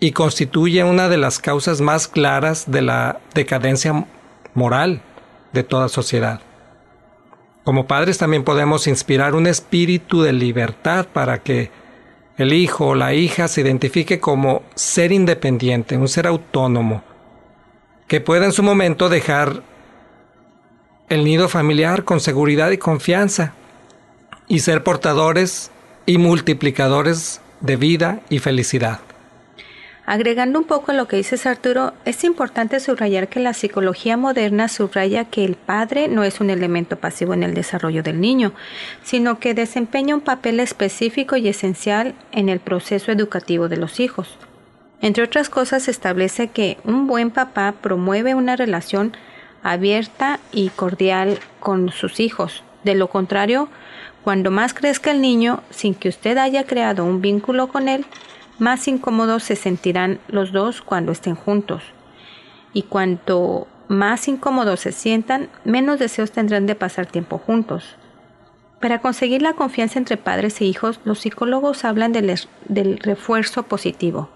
y 0.00 0.12
constituye 0.12 0.84
una 0.84 1.08
de 1.08 1.16
las 1.16 1.38
causas 1.38 1.80
más 1.80 2.08
claras 2.08 2.70
de 2.70 2.82
la 2.82 3.20
decadencia 3.34 4.06
moral 4.54 5.02
de 5.52 5.64
toda 5.64 5.88
sociedad. 5.88 6.40
Como 7.64 7.86
padres 7.86 8.18
también 8.18 8.44
podemos 8.44 8.86
inspirar 8.86 9.34
un 9.34 9.46
espíritu 9.46 10.22
de 10.22 10.32
libertad 10.32 11.06
para 11.12 11.42
que 11.42 11.70
el 12.36 12.52
hijo 12.52 12.88
o 12.88 12.94
la 12.94 13.14
hija 13.14 13.48
se 13.48 13.60
identifique 13.62 14.20
como 14.20 14.62
ser 14.74 15.12
independiente, 15.12 15.96
un 15.96 16.08
ser 16.08 16.26
autónomo, 16.26 17.02
que 18.06 18.20
pueda 18.20 18.46
en 18.46 18.52
su 18.52 18.62
momento 18.62 19.08
dejar 19.08 19.62
el 21.08 21.24
nido 21.24 21.48
familiar 21.48 22.04
con 22.04 22.20
seguridad 22.20 22.70
y 22.70 22.78
confianza 22.78 23.54
y 24.46 24.60
ser 24.60 24.82
portadores 24.82 25.70
y 26.06 26.18
multiplicadores 26.18 27.40
de 27.60 27.76
vida 27.76 28.20
y 28.30 28.38
felicidad. 28.38 29.00
Agregando 30.10 30.58
un 30.58 30.64
poco 30.64 30.90
a 30.90 30.94
lo 30.94 31.06
que 31.06 31.18
dices 31.18 31.44
Arturo, 31.44 31.92
es 32.06 32.24
importante 32.24 32.80
subrayar 32.80 33.28
que 33.28 33.40
la 33.40 33.52
psicología 33.52 34.16
moderna 34.16 34.66
subraya 34.68 35.26
que 35.26 35.44
el 35.44 35.54
padre 35.54 36.08
no 36.08 36.24
es 36.24 36.40
un 36.40 36.48
elemento 36.48 36.96
pasivo 36.96 37.34
en 37.34 37.42
el 37.42 37.52
desarrollo 37.52 38.02
del 38.02 38.18
niño, 38.18 38.54
sino 39.02 39.38
que 39.38 39.52
desempeña 39.52 40.14
un 40.14 40.22
papel 40.22 40.60
específico 40.60 41.36
y 41.36 41.46
esencial 41.46 42.14
en 42.32 42.48
el 42.48 42.58
proceso 42.58 43.12
educativo 43.12 43.68
de 43.68 43.76
los 43.76 44.00
hijos. 44.00 44.38
Entre 45.02 45.22
otras 45.22 45.50
cosas, 45.50 45.88
establece 45.88 46.48
que 46.48 46.78
un 46.84 47.06
buen 47.06 47.30
papá 47.30 47.74
promueve 47.78 48.34
una 48.34 48.56
relación 48.56 49.14
abierta 49.62 50.40
y 50.52 50.70
cordial 50.70 51.38
con 51.60 51.90
sus 51.90 52.18
hijos. 52.18 52.64
De 52.82 52.94
lo 52.94 53.08
contrario, 53.08 53.68
cuando 54.24 54.50
más 54.50 54.72
crezca 54.72 55.10
el 55.10 55.20
niño, 55.20 55.62
sin 55.68 55.94
que 55.94 56.08
usted 56.08 56.38
haya 56.38 56.64
creado 56.64 57.04
un 57.04 57.20
vínculo 57.20 57.68
con 57.68 57.90
él, 57.90 58.06
más 58.58 58.88
incómodos 58.88 59.44
se 59.44 59.56
sentirán 59.56 60.18
los 60.28 60.52
dos 60.52 60.82
cuando 60.82 61.12
estén 61.12 61.34
juntos. 61.34 61.82
Y 62.72 62.82
cuanto 62.82 63.66
más 63.88 64.28
incómodos 64.28 64.80
se 64.80 64.92
sientan, 64.92 65.48
menos 65.64 65.98
deseos 65.98 66.32
tendrán 66.32 66.66
de 66.66 66.74
pasar 66.74 67.06
tiempo 67.06 67.38
juntos. 67.38 67.96
Para 68.80 69.00
conseguir 69.00 69.42
la 69.42 69.54
confianza 69.54 69.98
entre 69.98 70.16
padres 70.16 70.60
e 70.60 70.64
hijos, 70.64 71.00
los 71.04 71.20
psicólogos 71.20 71.84
hablan 71.84 72.12
del, 72.12 72.38
del, 72.68 72.98
refuerzo 72.98 73.64
positivo, 73.64 74.28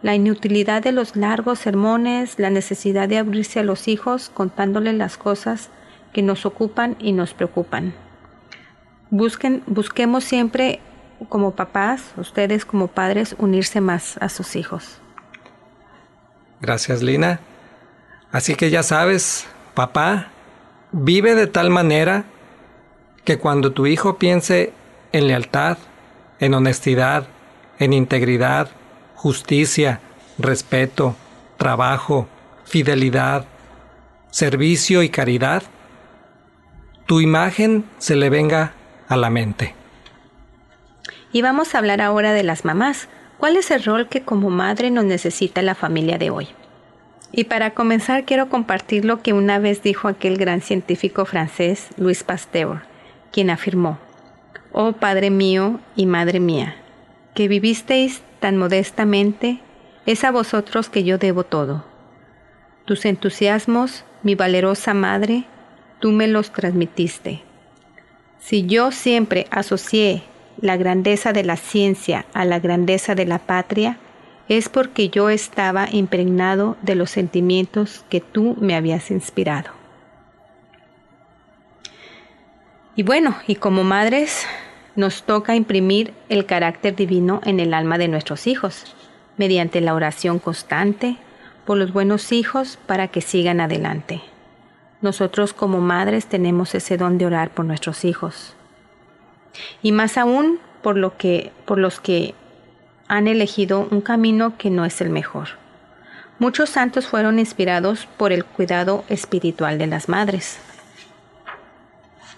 la 0.00 0.14
inutilidad 0.14 0.82
de 0.82 0.92
los 0.92 1.16
largos 1.16 1.58
sermones, 1.58 2.38
la 2.38 2.50
necesidad 2.50 3.08
de 3.08 3.18
abrirse 3.18 3.60
a 3.60 3.64
los 3.64 3.88
hijos 3.88 4.30
contándoles 4.32 4.94
las 4.94 5.18
cosas 5.18 5.68
que 6.12 6.22
nos 6.22 6.46
ocupan 6.46 6.96
y 6.98 7.12
nos 7.12 7.34
preocupan. 7.34 7.92
Busquen, 9.10 9.62
busquemos 9.66 10.24
siempre 10.24 10.80
como 11.28 11.52
papás, 11.52 12.02
ustedes 12.16 12.64
como 12.64 12.88
padres, 12.88 13.34
unirse 13.38 13.80
más 13.80 14.16
a 14.18 14.28
sus 14.28 14.56
hijos. 14.56 15.00
Gracias, 16.60 17.02
Lina. 17.02 17.40
Así 18.32 18.54
que 18.54 18.70
ya 18.70 18.82
sabes, 18.82 19.46
papá, 19.74 20.28
vive 20.92 21.34
de 21.34 21.46
tal 21.46 21.70
manera 21.70 22.24
que 23.24 23.38
cuando 23.38 23.72
tu 23.72 23.86
hijo 23.86 24.18
piense 24.18 24.72
en 25.12 25.26
lealtad, 25.26 25.78
en 26.40 26.54
honestidad, 26.54 27.26
en 27.78 27.92
integridad, 27.92 28.70
justicia, 29.14 30.00
respeto, 30.38 31.16
trabajo, 31.56 32.28
fidelidad, 32.64 33.46
servicio 34.30 35.02
y 35.02 35.08
caridad, 35.08 35.62
tu 37.06 37.20
imagen 37.20 37.84
se 37.98 38.16
le 38.16 38.30
venga 38.30 38.74
a 39.08 39.16
la 39.16 39.30
mente. 39.30 39.77
Y 41.32 41.42
vamos 41.42 41.74
a 41.74 41.78
hablar 41.78 42.00
ahora 42.00 42.32
de 42.32 42.42
las 42.42 42.64
mamás. 42.64 43.08
¿Cuál 43.38 43.56
es 43.56 43.70
el 43.70 43.84
rol 43.84 44.08
que 44.08 44.22
como 44.22 44.50
madre 44.50 44.90
nos 44.90 45.04
necesita 45.04 45.62
la 45.62 45.74
familia 45.74 46.18
de 46.18 46.30
hoy? 46.30 46.48
Y 47.30 47.44
para 47.44 47.74
comenzar 47.74 48.24
quiero 48.24 48.48
compartir 48.48 49.04
lo 49.04 49.22
que 49.22 49.32
una 49.32 49.58
vez 49.58 49.82
dijo 49.82 50.08
aquel 50.08 50.38
gran 50.38 50.62
científico 50.62 51.24
francés, 51.26 51.88
Louis 51.96 52.24
Pasteur, 52.24 52.82
quien 53.30 53.50
afirmó, 53.50 53.98
Oh 54.72 54.92
Padre 54.92 55.30
mío 55.30 55.80
y 55.94 56.06
Madre 56.06 56.40
mía, 56.40 56.76
que 57.34 57.48
vivisteis 57.48 58.22
tan 58.40 58.56
modestamente, 58.56 59.60
es 60.06 60.24
a 60.24 60.30
vosotros 60.30 60.88
que 60.88 61.04
yo 61.04 61.18
debo 61.18 61.44
todo. 61.44 61.84
Tus 62.86 63.04
entusiasmos, 63.04 64.04
mi 64.22 64.34
valerosa 64.34 64.94
Madre, 64.94 65.44
tú 66.00 66.12
me 66.12 66.26
los 66.26 66.50
transmitiste. 66.50 67.42
Si 68.40 68.64
yo 68.64 68.90
siempre 68.90 69.46
asocié 69.50 70.22
la 70.60 70.76
grandeza 70.76 71.32
de 71.32 71.44
la 71.44 71.56
ciencia 71.56 72.26
a 72.34 72.44
la 72.44 72.58
grandeza 72.58 73.14
de 73.14 73.26
la 73.26 73.38
patria, 73.38 73.98
es 74.48 74.68
porque 74.68 75.08
yo 75.08 75.28
estaba 75.30 75.88
impregnado 75.90 76.76
de 76.82 76.94
los 76.94 77.10
sentimientos 77.10 78.04
que 78.08 78.20
tú 78.20 78.56
me 78.60 78.74
habías 78.74 79.10
inspirado. 79.10 79.70
Y 82.96 83.02
bueno, 83.02 83.36
y 83.46 83.56
como 83.56 83.84
madres 83.84 84.46
nos 84.96 85.22
toca 85.22 85.54
imprimir 85.54 86.12
el 86.28 86.46
carácter 86.46 86.96
divino 86.96 87.40
en 87.44 87.60
el 87.60 87.72
alma 87.72 87.98
de 87.98 88.08
nuestros 88.08 88.46
hijos, 88.48 88.96
mediante 89.36 89.80
la 89.80 89.94
oración 89.94 90.40
constante 90.40 91.16
por 91.64 91.78
los 91.78 91.92
buenos 91.92 92.32
hijos 92.32 92.78
para 92.86 93.06
que 93.06 93.20
sigan 93.20 93.60
adelante. 93.60 94.22
Nosotros 95.00 95.52
como 95.52 95.80
madres 95.80 96.26
tenemos 96.26 96.74
ese 96.74 96.96
don 96.96 97.18
de 97.18 97.26
orar 97.26 97.50
por 97.50 97.64
nuestros 97.64 98.04
hijos, 98.04 98.56
y 99.82 99.92
más 99.92 100.16
aún 100.16 100.58
por, 100.82 100.96
lo 100.96 101.16
que, 101.16 101.52
por 101.64 101.78
los 101.78 102.00
que 102.00 102.34
han 103.08 103.26
elegido 103.26 103.88
un 103.90 104.00
camino 104.00 104.56
que 104.58 104.70
no 104.70 104.84
es 104.84 105.00
el 105.00 105.10
mejor. 105.10 105.48
Muchos 106.38 106.70
santos 106.70 107.08
fueron 107.08 107.38
inspirados 107.38 108.06
por 108.16 108.32
el 108.32 108.44
cuidado 108.44 109.04
espiritual 109.08 109.78
de 109.78 109.88
las 109.88 110.08
madres. 110.08 110.58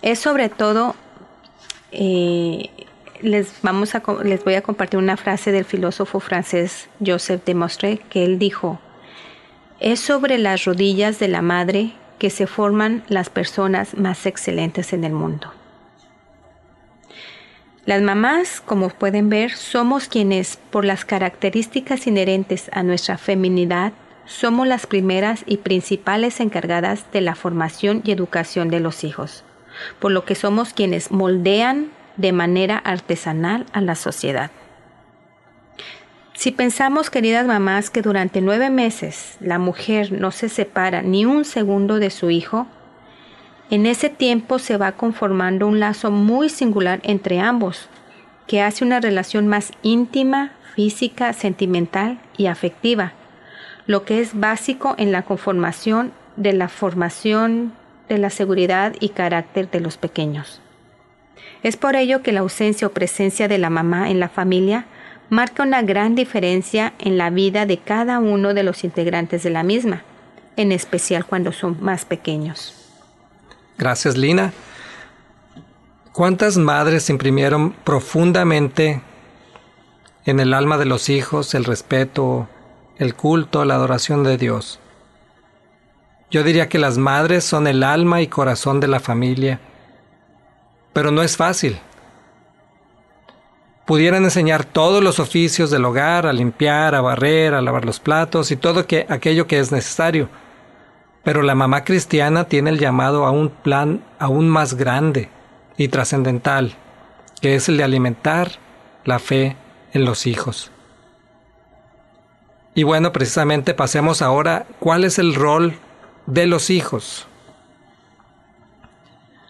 Es 0.00 0.18
sobre 0.18 0.48
todo, 0.48 0.94
eh, 1.92 2.70
les, 3.20 3.52
vamos 3.62 3.94
a, 3.94 4.02
les 4.24 4.42
voy 4.42 4.54
a 4.54 4.62
compartir 4.62 4.98
una 4.98 5.18
frase 5.18 5.52
del 5.52 5.66
filósofo 5.66 6.20
francés 6.20 6.88
Joseph 7.04 7.44
de 7.44 7.54
Maistre 7.54 7.98
que 8.08 8.24
él 8.24 8.38
dijo, 8.38 8.80
es 9.80 10.00
sobre 10.00 10.38
las 10.38 10.64
rodillas 10.64 11.18
de 11.18 11.28
la 11.28 11.42
madre 11.42 11.92
que 12.18 12.30
se 12.30 12.46
forman 12.46 13.02
las 13.08 13.28
personas 13.28 13.96
más 13.96 14.24
excelentes 14.26 14.92
en 14.92 15.04
el 15.04 15.12
mundo. 15.12 15.52
Las 17.86 18.02
mamás, 18.02 18.60
como 18.60 18.90
pueden 18.90 19.30
ver, 19.30 19.52
somos 19.52 20.06
quienes, 20.06 20.58
por 20.70 20.84
las 20.84 21.04
características 21.04 22.06
inherentes 22.06 22.70
a 22.72 22.82
nuestra 22.82 23.16
feminidad, 23.16 23.92
somos 24.26 24.66
las 24.66 24.86
primeras 24.86 25.42
y 25.46 25.56
principales 25.56 26.40
encargadas 26.40 27.04
de 27.12 27.22
la 27.22 27.34
formación 27.34 28.02
y 28.04 28.12
educación 28.12 28.68
de 28.68 28.80
los 28.80 29.02
hijos, 29.02 29.44
por 29.98 30.12
lo 30.12 30.24
que 30.24 30.34
somos 30.34 30.74
quienes 30.74 31.10
moldean 31.10 31.90
de 32.16 32.32
manera 32.32 32.76
artesanal 32.76 33.66
a 33.72 33.80
la 33.80 33.94
sociedad. 33.94 34.50
Si 36.34 36.52
pensamos, 36.52 37.10
queridas 37.10 37.46
mamás, 37.46 37.90
que 37.90 38.02
durante 38.02 38.40
nueve 38.40 38.70
meses 38.70 39.36
la 39.40 39.58
mujer 39.58 40.12
no 40.12 40.30
se 40.30 40.48
separa 40.48 41.02
ni 41.02 41.24
un 41.24 41.44
segundo 41.44 41.98
de 41.98 42.10
su 42.10 42.30
hijo, 42.30 42.66
en 43.70 43.86
ese 43.86 44.10
tiempo 44.10 44.58
se 44.58 44.76
va 44.76 44.92
conformando 44.92 45.68
un 45.68 45.78
lazo 45.78 46.10
muy 46.10 46.48
singular 46.48 47.00
entre 47.04 47.40
ambos, 47.40 47.88
que 48.48 48.62
hace 48.62 48.84
una 48.84 49.00
relación 49.00 49.46
más 49.46 49.72
íntima, 49.82 50.52
física, 50.74 51.32
sentimental 51.32 52.18
y 52.36 52.46
afectiva, 52.46 53.12
lo 53.86 54.04
que 54.04 54.20
es 54.20 54.38
básico 54.38 54.96
en 54.98 55.12
la 55.12 55.22
conformación 55.22 56.12
de 56.36 56.52
la 56.52 56.68
formación 56.68 57.72
de 58.08 58.18
la 58.18 58.30
seguridad 58.30 58.94
y 58.98 59.10
carácter 59.10 59.70
de 59.70 59.78
los 59.78 59.96
pequeños. 59.96 60.60
Es 61.62 61.76
por 61.76 61.94
ello 61.94 62.22
que 62.22 62.32
la 62.32 62.40
ausencia 62.40 62.88
o 62.88 62.90
presencia 62.90 63.46
de 63.46 63.58
la 63.58 63.70
mamá 63.70 64.10
en 64.10 64.18
la 64.18 64.28
familia 64.28 64.86
marca 65.28 65.62
una 65.62 65.82
gran 65.82 66.16
diferencia 66.16 66.92
en 66.98 67.18
la 67.18 67.30
vida 67.30 67.66
de 67.66 67.78
cada 67.78 68.18
uno 68.18 68.52
de 68.52 68.64
los 68.64 68.82
integrantes 68.82 69.44
de 69.44 69.50
la 69.50 69.62
misma, 69.62 70.02
en 70.56 70.72
especial 70.72 71.24
cuando 71.24 71.52
son 71.52 71.76
más 71.80 72.04
pequeños. 72.04 72.79
Gracias, 73.80 74.18
Lina. 74.18 74.52
¿Cuántas 76.12 76.58
madres 76.58 77.08
imprimieron 77.08 77.72
profundamente 77.72 79.00
en 80.26 80.38
el 80.38 80.52
alma 80.52 80.76
de 80.76 80.84
los 80.84 81.08
hijos 81.08 81.54
el 81.54 81.64
respeto, 81.64 82.46
el 82.98 83.14
culto, 83.14 83.64
la 83.64 83.76
adoración 83.76 84.22
de 84.22 84.36
Dios? 84.36 84.80
Yo 86.30 86.42
diría 86.44 86.68
que 86.68 86.78
las 86.78 86.98
madres 86.98 87.42
son 87.44 87.66
el 87.66 87.82
alma 87.82 88.20
y 88.20 88.26
corazón 88.26 88.80
de 88.80 88.88
la 88.88 89.00
familia, 89.00 89.60
pero 90.92 91.10
no 91.10 91.22
es 91.22 91.38
fácil. 91.38 91.80
pudieran 93.86 94.24
enseñar 94.24 94.66
todos 94.66 95.02
los 95.02 95.18
oficios 95.18 95.70
del 95.70 95.86
hogar, 95.86 96.26
a 96.26 96.34
limpiar, 96.34 96.94
a 96.94 97.00
barrer, 97.00 97.54
a 97.54 97.62
lavar 97.62 97.86
los 97.86 97.98
platos 97.98 98.50
y 98.50 98.56
todo 98.56 98.86
que, 98.86 99.06
aquello 99.08 99.46
que 99.46 99.58
es 99.58 99.72
necesario. 99.72 100.28
Pero 101.22 101.42
la 101.42 101.54
mamá 101.54 101.84
cristiana 101.84 102.44
tiene 102.44 102.70
el 102.70 102.78
llamado 102.78 103.26
a 103.26 103.30
un 103.30 103.50
plan 103.50 104.02
aún 104.18 104.48
más 104.48 104.74
grande 104.74 105.28
y 105.76 105.88
trascendental, 105.88 106.74
que 107.40 107.54
es 107.54 107.68
el 107.68 107.76
de 107.76 107.84
alimentar 107.84 108.52
la 109.04 109.18
fe 109.18 109.56
en 109.92 110.04
los 110.04 110.26
hijos. 110.26 110.70
Y 112.74 112.84
bueno, 112.84 113.12
precisamente 113.12 113.74
pasemos 113.74 114.22
ahora, 114.22 114.66
¿cuál 114.78 115.04
es 115.04 115.18
el 115.18 115.34
rol 115.34 115.74
de 116.26 116.46
los 116.46 116.70
hijos? 116.70 117.26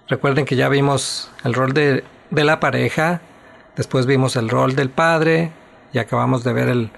Recuerden 0.09 0.47
que 0.47 0.57
ya 0.57 0.69
vimos 0.69 1.31
el 1.45 1.55
rol 1.55 1.73
de, 1.73 2.03
de 2.31 2.45
la 2.45 2.59
pareja, 2.59 3.21
después 3.77 4.07
vimos 4.07 4.37
el 4.37 4.49
rol 4.49 4.75
del 4.75 4.91
padre, 4.91 5.53
y 5.93 5.99
acabamos 5.99 6.45
de 6.45 6.53
ver 6.53 6.69
el 6.69 6.91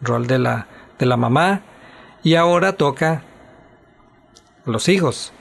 rol 0.00 0.26
de 0.26 0.38
la, 0.38 0.66
de 0.98 1.06
la 1.06 1.16
mamá, 1.16 1.62
y 2.22 2.34
ahora 2.34 2.74
toca 2.74 3.22
los 4.64 4.88
hijos. 4.88 5.32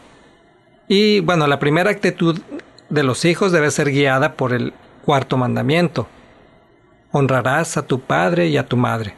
Y 0.88 1.20
bueno, 1.22 1.48
la 1.48 1.60
primera 1.60 1.92
actitud 1.92 2.40
de 2.90 3.04
los 3.04 3.26
hijos 3.26 3.52
debe 3.52 3.72
ser 3.72 3.92
guiada 3.92 4.34
por 4.34 4.54
el 4.54 4.74
cuarto 5.06 5.38
mandamiento. 5.38 6.08
Honrarás 7.12 7.78
a 7.78 7.86
tu 7.86 8.00
padre 8.00 8.48
y 8.48 8.58
a 8.58 8.68
tu 8.68 8.78
madre. 8.78 9.16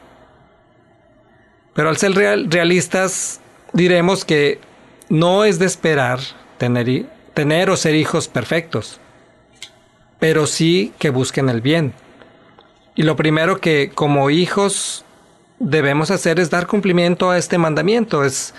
Pero 1.74 1.88
al 1.88 1.96
ser 1.96 2.12
realistas, 2.14 3.40
diremos 3.72 4.24
que 4.24 4.60
no 5.08 5.44
es 5.44 5.58
de 5.58 5.66
esperar 5.66 6.20
tener, 6.58 7.06
tener 7.34 7.70
o 7.70 7.76
ser 7.76 7.94
hijos 7.94 8.28
perfectos, 8.28 9.00
pero 10.18 10.46
sí 10.46 10.92
que 10.98 11.10
busquen 11.10 11.48
el 11.48 11.62
bien. 11.62 11.94
Y 12.94 13.02
lo 13.04 13.16
primero 13.16 13.58
que 13.60 13.90
como 13.94 14.28
hijos 14.28 15.04
debemos 15.58 16.10
hacer 16.10 16.38
es 16.40 16.50
dar 16.50 16.66
cumplimiento 16.66 17.30
a 17.30 17.38
este 17.38 17.56
mandamiento. 17.56 18.24
Es, 18.24 18.54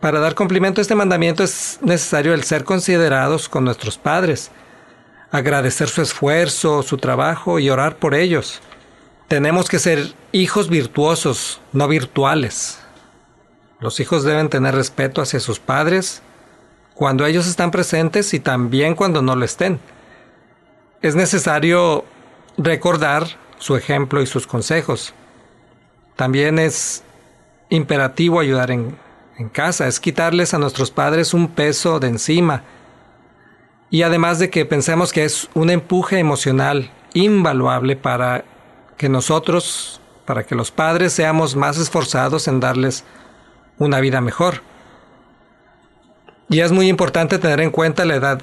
para 0.00 0.18
dar 0.18 0.34
cumplimiento 0.34 0.80
a 0.80 0.82
este 0.82 0.94
mandamiento 0.94 1.44
es 1.44 1.78
necesario 1.82 2.32
el 2.32 2.42
ser 2.44 2.64
considerados 2.64 3.48
con 3.48 3.64
nuestros 3.64 3.98
padres, 3.98 4.50
agradecer 5.30 5.88
su 5.88 6.00
esfuerzo, 6.00 6.82
su 6.82 6.96
trabajo 6.96 7.58
y 7.58 7.68
orar 7.68 7.96
por 7.96 8.14
ellos. 8.14 8.60
Tenemos 9.28 9.68
que 9.68 9.78
ser 9.78 10.14
hijos 10.32 10.70
virtuosos, 10.70 11.60
no 11.72 11.86
virtuales. 11.86 12.80
Los 13.78 14.00
hijos 14.00 14.24
deben 14.24 14.48
tener 14.48 14.74
respeto 14.74 15.20
hacia 15.20 15.38
sus 15.38 15.60
padres 15.60 16.22
cuando 16.94 17.26
ellos 17.26 17.46
están 17.46 17.70
presentes 17.70 18.34
y 18.34 18.40
también 18.40 18.94
cuando 18.94 19.22
no 19.22 19.36
lo 19.36 19.44
estén. 19.44 19.80
Es 21.02 21.14
necesario 21.14 22.04
recordar 22.58 23.26
su 23.58 23.76
ejemplo 23.76 24.22
y 24.22 24.26
sus 24.26 24.46
consejos. 24.46 25.14
También 26.16 26.58
es 26.58 27.02
imperativo 27.70 28.40
ayudar 28.40 28.70
en, 28.70 28.96
en 29.40 29.48
casa, 29.48 29.88
es 29.88 30.00
quitarles 30.00 30.52
a 30.52 30.58
nuestros 30.58 30.90
padres 30.90 31.32
un 31.32 31.48
peso 31.48 31.98
de 31.98 32.08
encima. 32.08 32.62
Y 33.88 34.02
además 34.02 34.38
de 34.38 34.50
que 34.50 34.66
pensemos 34.66 35.12
que 35.12 35.24
es 35.24 35.48
un 35.54 35.70
empuje 35.70 36.18
emocional 36.18 36.90
invaluable 37.14 37.96
para 37.96 38.44
que 38.98 39.08
nosotros, 39.08 40.00
para 40.26 40.44
que 40.44 40.54
los 40.54 40.70
padres 40.70 41.14
seamos 41.14 41.56
más 41.56 41.78
esforzados 41.78 42.48
en 42.48 42.60
darles 42.60 43.04
una 43.78 43.98
vida 44.00 44.20
mejor. 44.20 44.62
Y 46.50 46.60
es 46.60 46.70
muy 46.70 46.88
importante 46.88 47.38
tener 47.38 47.62
en 47.62 47.70
cuenta 47.70 48.04
la 48.04 48.16
edad 48.16 48.42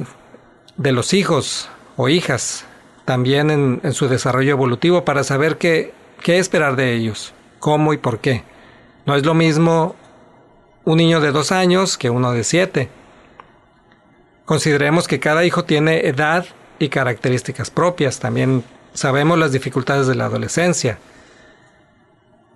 de 0.78 0.92
los 0.92 1.14
hijos 1.14 1.70
o 1.96 2.10
hijas, 2.10 2.66
también 3.06 3.52
en, 3.52 3.94
su 3.94 4.08
desarrollo 4.08 4.52
evolutivo, 4.52 5.06
para 5.06 5.24
saber 5.24 5.60
qué, 5.60 5.94
qué 6.24 6.40
esperar 6.40 6.76
de 6.76 6.96
ellos, 6.96 7.36
cómo 7.60 7.94
y 7.94 7.98
por 7.98 8.20
qué. 8.20 8.44
No 9.06 9.16
es 9.16 9.26
lo 9.26 9.36
mismo 9.36 9.96
un 10.88 10.98
niño 10.98 11.20
de 11.20 11.32
dos 11.32 11.52
años 11.52 11.98
que 11.98 12.10
uno 12.10 12.32
de 12.32 12.44
siete. 12.44 12.90
Consideremos 14.46 15.08
que 15.08 15.20
cada 15.20 15.44
hijo 15.44 15.66
tiene 15.66 16.08
edad 16.08 16.46
y 16.80 16.90
características 16.90 17.70
propias. 17.70 18.20
También 18.20 18.64
Sabemos 18.98 19.38
las 19.38 19.52
dificultades 19.52 20.08
de 20.08 20.16
la 20.16 20.26
adolescencia, 20.26 20.98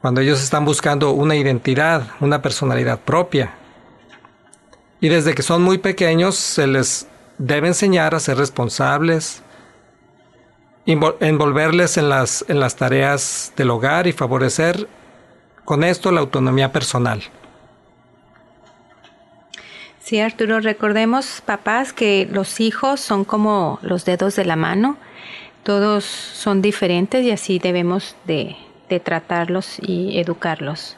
cuando 0.02 0.22
ellos 0.22 0.41
están 0.41 0.65
buscando 0.65 1.12
una 1.12 1.36
identidad, 1.36 2.08
una 2.20 2.41
personalidad 2.41 3.00
propia. 3.00 3.54
Y 5.00 5.10
desde 5.10 5.36
que 5.36 5.44
son 5.44 5.62
muy 5.62 5.78
pequeños 5.78 6.36
se 6.36 6.65
les 6.65 7.06
debe 7.38 7.67
enseñar 7.67 8.15
a 8.15 8.20
ser 8.20 8.38
responsables, 8.38 9.44
envolverles 10.88 11.98
en 11.98 12.10
las, 12.10 12.44
en 12.48 12.60
las 12.60 12.76
tareas 12.76 13.54
del 13.56 13.70
hogar 13.70 14.08
y 14.08 14.12
favorecer 14.12 14.88
con 15.63 15.84
esto 15.84 16.12
la 16.12 16.22
autonomía 16.22 16.72
personal. 16.72 17.22
Sí, 20.02 20.20
Arturo, 20.20 20.60
recordemos, 20.60 21.42
papás, 21.46 21.94
que 21.94 22.28
los 22.30 22.60
hijos 22.60 23.00
son 23.00 23.24
como 23.24 23.80
los 23.82 24.04
dedos 24.04 24.36
de 24.36 24.46
la 24.46 24.56
mano 24.56 24.98
todos 25.64 26.04
son 26.06 26.62
diferentes 26.62 27.24
y 27.24 27.32
así 27.32 27.60
debemos 27.60 28.16
de, 28.26 28.56
tratarlos 29.04 29.78
y 29.80 30.20
educarlos. 30.20 30.98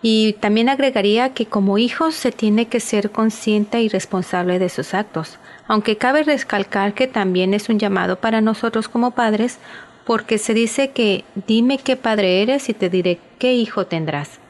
Y 0.00 0.34
también 0.40 0.70
agregaría 0.70 1.34
que 1.34 1.44
como 1.46 1.76
hijos 1.76 2.14
se 2.14 2.32
tiene 2.32 2.66
que 2.68 2.80
ser 2.80 3.10
consciente 3.10 3.82
y 3.82 3.88
responsable 3.88 4.58
de 4.58 4.70
sus 4.70 4.94
actos, 4.94 5.38
aunque 5.68 5.98
cabe 5.98 6.22
recalcar 6.22 6.94
que 6.94 7.06
también 7.06 7.52
es 7.52 7.68
un 7.68 7.78
llamado 7.78 8.16
para 8.16 8.40
nosotros 8.40 8.88
como 8.88 9.10
padres, 9.10 9.58
porque 10.06 10.38
se 10.38 10.54
dice 10.54 10.90
que 10.90 11.24
dime 11.46 11.78
qué 11.78 11.96
padre 11.96 12.42
eres 12.42 12.68
y 12.68 12.74
te 12.74 12.88
diré 12.88 13.20
qué 13.38 13.52
hijo 13.52 13.86
tendrás. 13.86 14.41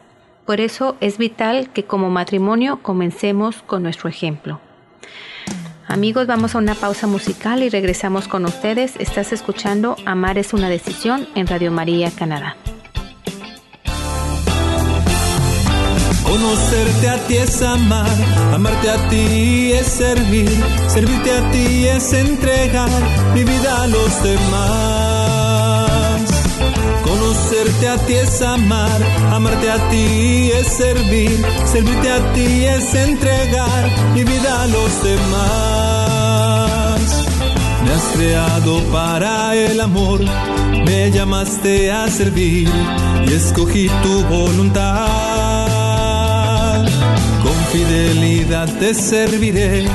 Por 0.52 0.60
eso 0.60 0.96
es 1.00 1.16
vital 1.16 1.70
que 1.70 1.84
como 1.84 2.10
matrimonio 2.10 2.80
comencemos 2.82 3.62
con 3.62 3.82
nuestro 3.82 4.10
ejemplo. 4.10 4.60
Amigos, 5.88 6.26
vamos 6.26 6.54
a 6.54 6.58
una 6.58 6.74
pausa 6.74 7.06
musical 7.06 7.62
y 7.62 7.70
regresamos 7.70 8.28
con 8.28 8.44
ustedes. 8.44 8.96
Estás 8.98 9.32
escuchando 9.32 9.96
Amar 10.04 10.36
es 10.36 10.52
una 10.52 10.68
decisión 10.68 11.26
en 11.36 11.46
Radio 11.46 11.72
María, 11.72 12.10
Canadá. 12.10 12.54
Conocerte 16.22 17.08
a 17.08 17.16
ti 17.26 17.36
es 17.36 17.62
amar, 17.62 18.10
amarte 18.52 18.90
a 18.90 19.08
ti 19.08 19.72
es 19.72 19.86
servir, 19.86 20.50
servirte 20.86 21.32
a 21.32 21.50
ti 21.50 21.86
es 21.86 22.12
entregar 22.12 22.90
mi 23.34 23.42
vida 23.42 23.84
a 23.84 23.86
los 23.86 24.22
demás. 24.22 25.01
Conocerte 27.62 27.88
a 27.88 27.96
ti 28.06 28.14
es 28.14 28.42
amar, 28.42 29.00
amarte 29.30 29.70
a 29.70 29.88
ti 29.88 30.50
es 30.50 30.66
servir, 30.66 31.40
servirte 31.64 32.10
a 32.10 32.32
ti 32.32 32.64
es 32.64 32.92
entregar 32.92 33.88
mi 34.14 34.24
vida 34.24 34.62
a 34.62 34.66
los 34.66 35.02
demás. 35.04 37.00
Me 37.84 37.92
has 37.92 38.02
creado 38.16 38.80
para 38.90 39.54
el 39.54 39.80
amor, 39.80 40.20
me 40.84 41.12
llamaste 41.12 41.92
a 41.92 42.08
servir 42.08 42.68
y 43.28 43.32
escogí 43.32 43.88
tu 44.02 44.24
voluntad. 44.24 44.82
Con 47.44 47.54
fidelidad 47.70 48.68
te 48.80 48.92
serviré, 48.92 49.86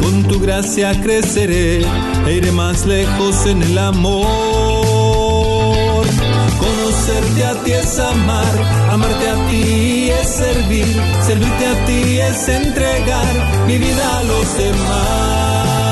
con 0.00 0.22
tu 0.22 0.38
gracia 0.38 0.92
creceré 1.00 1.84
e 2.28 2.32
iré 2.32 2.52
más 2.52 2.86
lejos 2.86 3.44
en 3.46 3.60
el 3.64 3.76
amor 3.76 4.47
Conocerte 7.08 7.42
a 7.42 7.54
ti 7.64 7.72
es 7.72 7.98
amar, 7.98 8.54
amarte 8.90 9.30
a 9.30 9.48
ti 9.48 10.10
es 10.10 10.28
servir, 10.28 10.86
servirte 11.26 11.66
a 11.66 11.84
ti 11.86 12.20
es 12.20 12.48
entregar. 12.48 13.64
Mi 13.66 13.78
vida 13.78 14.18
a 14.18 14.22
los 14.24 14.58
demás. 14.58 15.88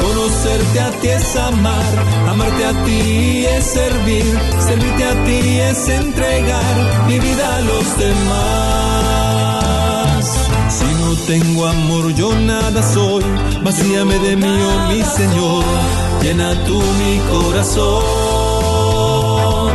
Conocerte 0.00 0.80
a 0.80 0.90
ti 1.00 1.08
es 1.08 1.34
amar, 1.34 2.04
amarte 2.28 2.64
a 2.64 2.84
ti 2.84 3.44
es 3.44 3.64
servir, 3.64 4.38
servirte 4.60 5.04
a 5.04 5.24
ti 5.24 5.58
es 5.58 5.88
entregar. 5.88 7.04
Mi 7.08 7.18
vida 7.18 7.56
a 7.56 7.60
los 7.62 7.98
demás. 7.98 9.46
Si 10.68 10.84
no 10.84 11.16
tengo 11.26 11.66
amor 11.66 12.14
yo 12.14 12.36
nada 12.36 12.84
soy, 12.84 13.24
vacíame 13.64 14.16
de 14.20 14.36
mí, 14.36 14.46
oh 14.46 14.88
mi 14.92 15.02
Señor, 15.02 15.64
llena 16.22 16.54
tú 16.66 16.80
mi 16.80 17.18
corazón. 17.32 18.25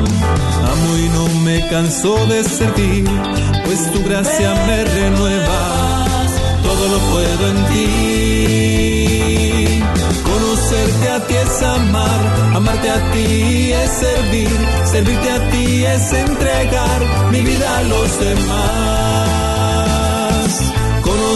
Amo 0.04 0.98
y 0.98 1.10
no 1.10 1.28
me 1.42 1.68
canso 1.70 2.26
de 2.28 2.44
servir, 2.44 3.06
pues 3.66 3.92
tu 3.92 4.04
gracia 4.04 4.54
me 4.68 4.84
renueva, 4.84 6.06
todo 6.64 6.88
lo 6.88 7.00
puedo 7.12 7.48
en 7.50 7.66
ti. 7.72 8.92
Conocerte 10.24 11.10
a 11.10 11.20
ti 11.28 11.36
es 11.36 11.62
amar, 11.62 12.22
amarte 12.56 12.90
a 12.90 13.12
ti 13.12 13.72
es 13.72 13.92
servir, 13.92 14.50
servirte 14.86 15.30
a 15.32 15.50
ti 15.50 15.86
es 15.86 16.14
entregar 16.14 17.02
mi 17.32 17.42
vida 17.42 17.78
a 17.80 17.84
los 17.84 18.20
demás 18.20 19.21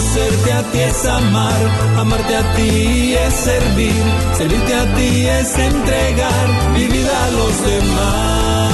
Conocerte 0.06 0.52
a 0.54 0.62
ti 0.72 0.80
es 0.80 1.06
amar, 1.08 1.62
amarte 1.98 2.36
a 2.38 2.54
ti 2.54 3.16
es 3.16 3.34
servir, 3.34 4.04
servirte 4.38 4.76
a 4.76 4.94
ti 4.94 5.28
es 5.28 5.58
entregar 5.58 6.48
mi 6.74 6.86
vida 6.86 7.26
a 7.26 7.32
los 7.32 7.66
demás. 7.66 8.70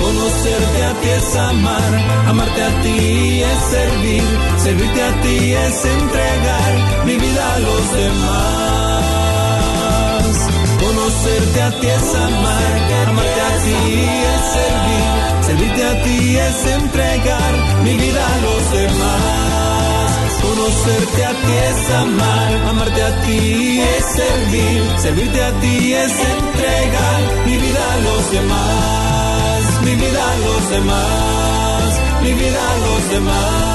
Conocerte 0.00 0.84
a 0.84 0.92
ti 1.00 1.08
es 1.08 1.36
amar, 1.36 1.92
amarte 2.26 2.62
a 2.62 2.80
ti 2.82 3.42
es 3.42 3.58
servir, 3.70 4.24
servirte 4.58 5.02
a 5.02 5.20
ti 5.22 5.52
es 5.52 5.84
entregar 5.84 7.04
mi 7.06 7.16
vida 7.16 7.54
a 7.54 7.58
los 7.60 7.92
demás. 7.92 8.93
Conocerte 11.24 11.62
a 11.62 11.70
ti 11.80 11.86
es 11.86 12.14
amar, 12.14 13.08
amarte 13.08 13.40
a 13.40 13.64
ti 13.64 13.76
es 14.34 14.42
servir, 14.52 15.46
servirte 15.46 15.84
a 15.84 16.02
ti 16.02 16.36
es 16.36 16.66
entregar 16.66 17.54
mi 17.82 17.96
vida 17.96 18.26
a 18.26 18.40
los 18.42 18.72
demás. 18.72 20.12
Conocerte 20.42 21.24
a 21.24 21.30
ti 21.30 21.52
es 21.70 21.90
amar, 21.94 22.68
amarte 22.68 23.02
a 23.02 23.20
ti 23.22 23.80
es 23.80 24.04
servir, 24.04 24.82
servirte 24.98 25.42
a 25.42 25.52
ti 25.60 25.94
es 25.94 26.12
entregar 26.12 27.20
mi 27.46 27.56
vida 27.56 27.92
a 27.92 27.96
los 28.00 28.30
demás, 28.30 29.82
mi 29.82 29.94
vida 29.94 30.30
a 30.30 30.36
los 30.46 30.70
demás, 30.72 32.00
mi 32.22 32.32
vida 32.34 32.60
a 32.70 32.76
los 32.86 33.10
demás. 33.10 33.73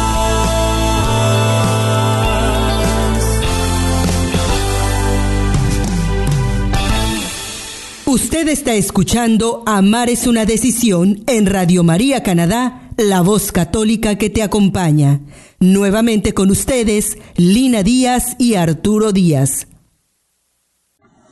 Usted 8.22 8.50
está 8.50 8.74
escuchando 8.74 9.64
Amar 9.66 10.10
es 10.10 10.28
una 10.28 10.46
decisión 10.46 11.24
en 11.26 11.46
Radio 11.46 11.86
María 11.86 12.22
Canadá, 12.22 12.90
la 12.98 13.22
voz 13.22 13.54
católica 13.54 14.18
que 14.18 14.30
te 14.30 14.44
acompaña. 14.44 15.22
Nuevamente 15.60 16.34
con 16.34 16.52
ustedes, 16.52 17.18
Lina 17.38 17.82
Díaz 17.82 18.36
y 18.38 18.56
Arturo 18.56 19.14
Díaz. 19.14 19.68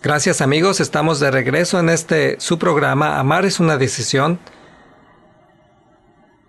Gracias 0.02 0.40
amigos, 0.40 0.80
estamos 0.80 1.20
de 1.20 1.30
regreso 1.30 1.78
en 1.78 1.90
este 1.90 2.40
su 2.40 2.58
programa 2.58 3.20
Amar 3.20 3.46
es 3.46 3.60
una 3.60 3.78
decisión 3.78 4.40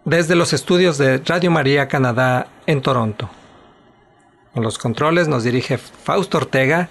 desde 0.05 0.37
los 0.37 0.53
estudios 0.53 0.99
de 0.99 1.19
Radio 1.19 1.51
María 1.51 1.89
Canadá 1.89 2.47
en 2.67 2.81
Toronto. 2.81 3.29
Con 4.55 4.63
los 4.63 4.79
controles 4.79 5.27
nos 5.27 5.43
dirige 5.43 5.79
Fausto 5.79 6.39
Ortega 6.39 6.89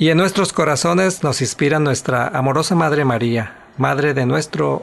y 0.00 0.08
en 0.08 0.16
nuestros 0.16 0.54
corazones 0.54 1.22
nos 1.22 1.42
inspira 1.42 1.78
nuestra 1.78 2.26
amorosa 2.28 2.74
Madre 2.74 3.04
María, 3.04 3.52
Madre 3.76 4.14
de 4.14 4.24
nuestro, 4.24 4.82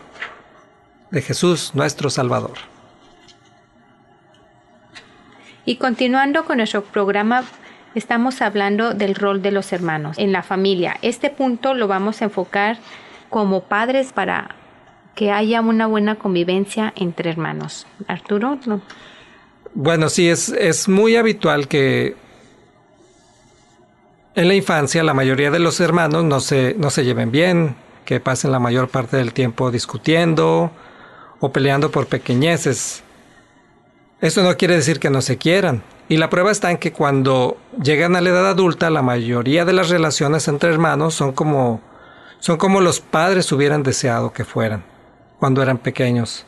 de 1.09 1.23
Jesús, 1.23 1.71
nuestro 1.73 2.11
Salvador. 2.11 2.53
Y 5.65 5.77
continuando 5.77 6.45
con 6.45 6.57
nuestro 6.57 6.83
programa, 6.83 7.43
estamos 7.95 8.43
hablando 8.43 8.93
del 8.93 9.15
rol 9.15 9.41
de 9.41 9.49
los 9.49 9.73
hermanos 9.73 10.19
en 10.19 10.31
la 10.31 10.43
familia. 10.43 10.97
Este 11.01 11.31
punto 11.31 11.73
lo 11.73 11.87
vamos 11.87 12.21
a 12.21 12.25
enfocar 12.25 12.77
como 13.31 13.63
padres 13.63 14.13
para 14.13 14.51
que 15.15 15.31
haya 15.31 15.61
una 15.61 15.87
buena 15.87 16.13
convivencia 16.13 16.93
entre 16.95 17.31
hermanos. 17.31 17.87
Arturo, 18.07 18.59
no. 18.67 18.81
Bueno, 19.73 20.09
sí, 20.09 20.29
es, 20.29 20.49
es 20.49 20.87
muy 20.87 21.15
habitual 21.15 21.67
que 21.67 22.15
en 24.37 24.47
la 24.47 24.53
infancia 24.53 25.03
la 25.03 25.15
mayoría 25.15 25.49
de 25.49 25.57
los 25.57 25.79
hermanos 25.79 26.23
no 26.23 26.39
se, 26.39 26.75
no 26.77 26.91
se 26.91 27.03
lleven 27.03 27.31
bien, 27.31 27.75
que 28.05 28.19
pasen 28.19 28.51
la 28.51 28.59
mayor 28.59 28.87
parte 28.87 29.17
del 29.17 29.33
tiempo 29.33 29.71
discutiendo 29.71 30.69
o 31.39 31.51
peleando 31.51 31.89
por 31.89 32.05
pequeñeces. 32.05 33.01
Esto 34.21 34.43
no 34.43 34.55
quiere 34.55 34.75
decir 34.75 34.99
que 34.99 35.09
no 35.09 35.23
se 35.23 35.37
quieran. 35.37 35.81
Y 36.07 36.17
la 36.17 36.29
prueba 36.29 36.51
está 36.51 36.69
en 36.69 36.77
que 36.77 36.93
cuando 36.93 37.57
llegan 37.81 38.15
a 38.15 38.21
la 38.21 38.29
edad 38.29 38.47
adulta, 38.47 38.91
la 38.91 39.01
mayoría 39.01 39.65
de 39.65 39.73
las 39.73 39.89
relaciones 39.89 40.47
entre 40.47 40.69
hermanos 40.69 41.15
son 41.15 41.31
como, 41.31 41.81
son 42.39 42.57
como 42.57 42.79
los 42.79 42.99
padres 42.99 43.51
hubieran 43.51 43.81
deseado 43.81 44.33
que 44.33 44.45
fueran 44.45 44.83
cuando 45.39 45.63
eran 45.63 45.79
pequeños. 45.79 46.45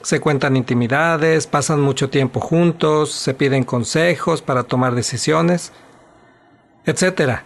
Se 0.00 0.20
cuentan 0.20 0.56
intimidades, 0.56 1.48
pasan 1.48 1.80
mucho 1.80 2.08
tiempo 2.08 2.38
juntos, 2.38 3.10
se 3.10 3.34
piden 3.34 3.64
consejos 3.64 4.42
para 4.42 4.62
tomar 4.62 4.94
decisiones 4.94 5.72
etc. 6.86 7.40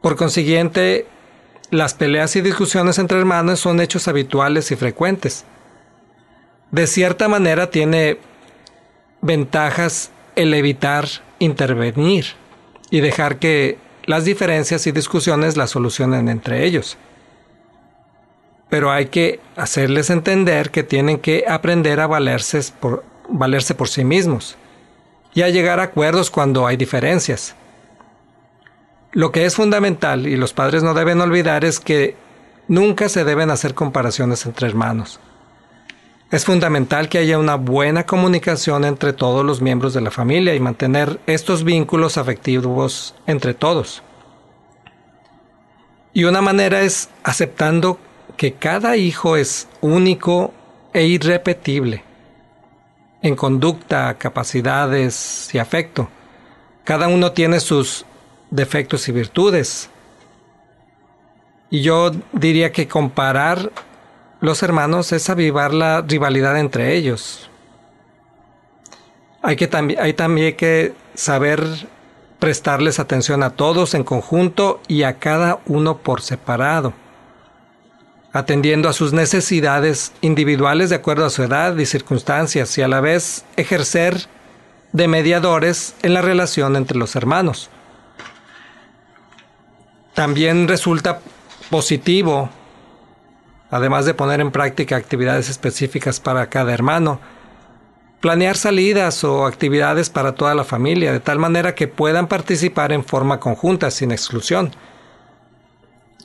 Por 0.00 0.16
consiguiente, 0.16 1.06
las 1.70 1.94
peleas 1.94 2.36
y 2.36 2.40
discusiones 2.40 2.98
entre 2.98 3.18
hermanos 3.18 3.60
son 3.60 3.80
hechos 3.80 4.06
habituales 4.06 4.70
y 4.70 4.76
frecuentes. 4.76 5.44
De 6.70 6.86
cierta 6.86 7.28
manera 7.28 7.70
tiene 7.70 8.18
ventajas 9.22 10.10
el 10.36 10.52
evitar 10.54 11.08
intervenir 11.38 12.26
y 12.90 13.00
dejar 13.00 13.38
que 13.38 13.78
las 14.04 14.24
diferencias 14.24 14.86
y 14.86 14.92
discusiones 14.92 15.56
las 15.56 15.70
solucionen 15.70 16.28
entre 16.28 16.64
ellos. 16.64 16.98
Pero 18.68 18.92
hay 18.92 19.06
que 19.06 19.40
hacerles 19.56 20.10
entender 20.10 20.70
que 20.70 20.82
tienen 20.82 21.18
que 21.18 21.44
aprender 21.48 22.00
a 22.00 22.06
valerse 22.06 22.60
por, 22.78 23.04
valerse 23.28 23.74
por 23.74 23.88
sí 23.88 24.04
mismos 24.04 24.56
y 25.32 25.42
a 25.42 25.48
llegar 25.48 25.80
a 25.80 25.84
acuerdos 25.84 26.30
cuando 26.30 26.66
hay 26.66 26.76
diferencias. 26.76 27.54
Lo 29.14 29.30
que 29.30 29.44
es 29.44 29.54
fundamental 29.54 30.26
y 30.26 30.36
los 30.36 30.52
padres 30.52 30.82
no 30.82 30.92
deben 30.92 31.20
olvidar 31.20 31.64
es 31.64 31.78
que 31.78 32.16
nunca 32.66 33.08
se 33.08 33.24
deben 33.24 33.48
hacer 33.50 33.72
comparaciones 33.72 34.44
entre 34.44 34.66
hermanos. 34.66 35.20
Es 36.32 36.44
fundamental 36.44 37.08
que 37.08 37.18
haya 37.18 37.38
una 37.38 37.54
buena 37.54 38.06
comunicación 38.06 38.84
entre 38.84 39.12
todos 39.12 39.44
los 39.44 39.62
miembros 39.62 39.94
de 39.94 40.00
la 40.00 40.10
familia 40.10 40.56
y 40.56 40.58
mantener 40.58 41.20
estos 41.28 41.62
vínculos 41.62 42.18
afectivos 42.18 43.14
entre 43.28 43.54
todos. 43.54 44.02
Y 46.12 46.24
una 46.24 46.42
manera 46.42 46.80
es 46.80 47.08
aceptando 47.22 48.00
que 48.36 48.54
cada 48.54 48.96
hijo 48.96 49.36
es 49.36 49.68
único 49.80 50.52
e 50.92 51.06
irrepetible 51.06 52.02
en 53.22 53.36
conducta, 53.36 54.14
capacidades 54.18 55.54
y 55.54 55.58
afecto. 55.58 56.08
Cada 56.82 57.06
uno 57.06 57.30
tiene 57.30 57.60
sus 57.60 58.04
defectos 58.54 59.08
y 59.08 59.12
virtudes. 59.12 59.90
Y 61.70 61.82
yo 61.82 62.12
diría 62.32 62.70
que 62.72 62.86
comparar 62.86 63.72
los 64.40 64.62
hermanos 64.62 65.12
es 65.12 65.28
avivar 65.28 65.74
la 65.74 66.02
rivalidad 66.02 66.58
entre 66.58 66.94
ellos. 66.94 67.50
Hay, 69.42 69.56
que 69.56 69.68
hay 69.98 70.14
también 70.14 70.56
que 70.56 70.94
saber 71.14 71.62
prestarles 72.38 72.98
atención 72.98 73.42
a 73.42 73.50
todos 73.50 73.94
en 73.94 74.04
conjunto 74.04 74.80
y 74.86 75.02
a 75.02 75.18
cada 75.18 75.60
uno 75.66 75.98
por 75.98 76.22
separado, 76.22 76.92
atendiendo 78.32 78.88
a 78.88 78.92
sus 78.92 79.12
necesidades 79.12 80.12
individuales 80.20 80.90
de 80.90 80.96
acuerdo 80.96 81.26
a 81.26 81.30
su 81.30 81.42
edad 81.42 81.76
y 81.76 81.86
circunstancias 81.86 82.76
y 82.78 82.82
a 82.82 82.88
la 82.88 83.00
vez 83.00 83.44
ejercer 83.56 84.28
de 84.92 85.08
mediadores 85.08 85.94
en 86.02 86.14
la 86.14 86.22
relación 86.22 86.76
entre 86.76 86.96
los 86.96 87.16
hermanos. 87.16 87.70
También 90.14 90.68
resulta 90.68 91.20
positivo, 91.70 92.48
además 93.70 94.06
de 94.06 94.14
poner 94.14 94.40
en 94.40 94.52
práctica 94.52 94.96
actividades 94.96 95.50
específicas 95.50 96.20
para 96.20 96.48
cada 96.48 96.72
hermano, 96.72 97.20
planear 98.20 98.56
salidas 98.56 99.24
o 99.24 99.44
actividades 99.44 100.10
para 100.10 100.36
toda 100.36 100.54
la 100.54 100.64
familia, 100.64 101.12
de 101.12 101.20
tal 101.20 101.40
manera 101.40 101.74
que 101.74 101.88
puedan 101.88 102.28
participar 102.28 102.92
en 102.92 103.04
forma 103.04 103.40
conjunta, 103.40 103.90
sin 103.90 104.12
exclusión. 104.12 104.70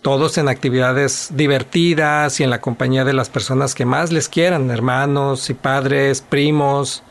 Todos 0.04 0.38
en 0.38 0.48
actividades 0.48 1.30
divertidas 1.34 2.40
y 2.40 2.44
en 2.44 2.52
la 2.52 2.62
compañía 2.62 3.04
de 3.04 3.14
las 3.14 3.30
personas 3.30 3.76
que 3.76 3.86
más 3.86 4.12
les 4.12 4.30
quieran, 4.30 4.70
hermanos 4.70 5.50
y 5.50 5.56
padres, 5.56 6.22
primos. 6.22 7.04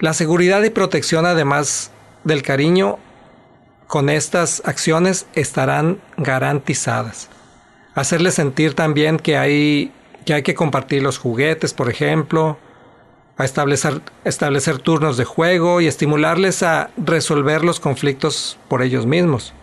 La 0.00 0.12
seguridad 0.12 0.62
y 0.64 0.70
protección, 0.70 1.24
además 1.24 1.92
del 2.24 2.42
cariño, 2.42 2.98
con 3.88 4.10
estas 4.10 4.62
acciones 4.66 5.26
estarán 5.32 5.98
garantizadas. 6.18 7.28
Hacerles 7.94 8.34
sentir 8.34 8.74
también 8.74 9.18
que 9.18 9.36
hay 9.36 9.92
que, 10.24 10.54
compartir 10.54 11.02
los 11.02 11.18
juguetes, 11.18 11.72
por 11.72 11.90
ejemplo, 11.90 12.58
a 13.38 13.44
establecer, 13.44 14.02
establecer 14.24 14.78
turnos 14.78 15.16
de 15.16 15.24
juego 15.24 15.80
y 15.80 15.86
estimularles 15.86 16.62
a 16.62 16.90
resolver 16.98 17.64
los 17.64 17.80
conflictos 17.80 18.58
por 18.68 18.82
ellos 18.82 19.06
mismos. 19.06 19.54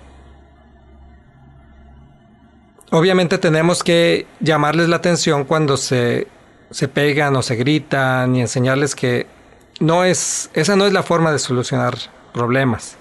Obviamente 2.90 3.38
tenemos 3.38 3.84
que 3.84 4.26
llamarles 4.40 4.90
la 4.90 4.96
atención 4.96 5.44
cuando 5.44 5.78
se, 5.78 6.28
se 6.72 6.88
pegan 6.88 7.36
o 7.36 7.44
se 7.44 7.56
gritan 7.56 8.36
y 8.36 8.42
enseñarles 8.42 8.96
que 8.96 9.28
no 9.80 10.04
es, 10.04 10.50
esa 10.54 10.76
no 10.76 10.88
es 10.88 10.94
la 10.94 11.04
forma 11.04 11.32
de 11.32 11.38
solucionar 11.38 11.96
problemas. 12.34 12.98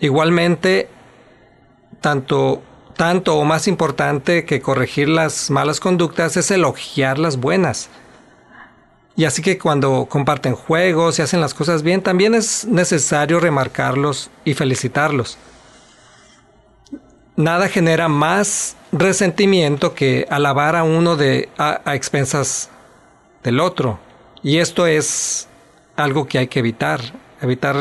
Igualmente, 0.00 0.88
tanto, 2.00 2.62
tanto 2.96 3.36
o 3.36 3.44
más 3.44 3.68
importante 3.68 4.44
que 4.44 4.60
corregir 4.60 5.08
las 5.08 5.50
malas 5.50 5.80
conductas 5.80 6.36
es 6.36 6.50
elogiar 6.50 7.18
las 7.18 7.36
buenas. 7.36 7.88
Y 9.16 9.24
así 9.26 9.42
que 9.42 9.58
cuando 9.58 10.06
comparten 10.10 10.56
juegos 10.56 11.18
y 11.18 11.22
hacen 11.22 11.40
las 11.40 11.54
cosas 11.54 11.82
bien, 11.82 12.02
también 12.02 12.34
es 12.34 12.64
necesario 12.64 13.38
remarcarlos 13.38 14.30
y 14.44 14.54
felicitarlos. 14.54 15.38
Nada 17.36 17.68
genera 17.68 18.08
más 18.08 18.76
resentimiento 18.92 19.94
que 19.94 20.26
alabar 20.30 20.76
a 20.76 20.84
uno 20.84 21.16
de, 21.16 21.48
a, 21.58 21.80
a 21.84 21.94
expensas 21.94 22.70
del 23.44 23.60
otro. 23.60 24.00
Y 24.42 24.58
esto 24.58 24.86
es 24.86 25.48
algo 25.96 26.26
que 26.26 26.38
hay 26.38 26.48
que 26.48 26.58
evitar. 26.58 27.00
Evitar 27.40 27.76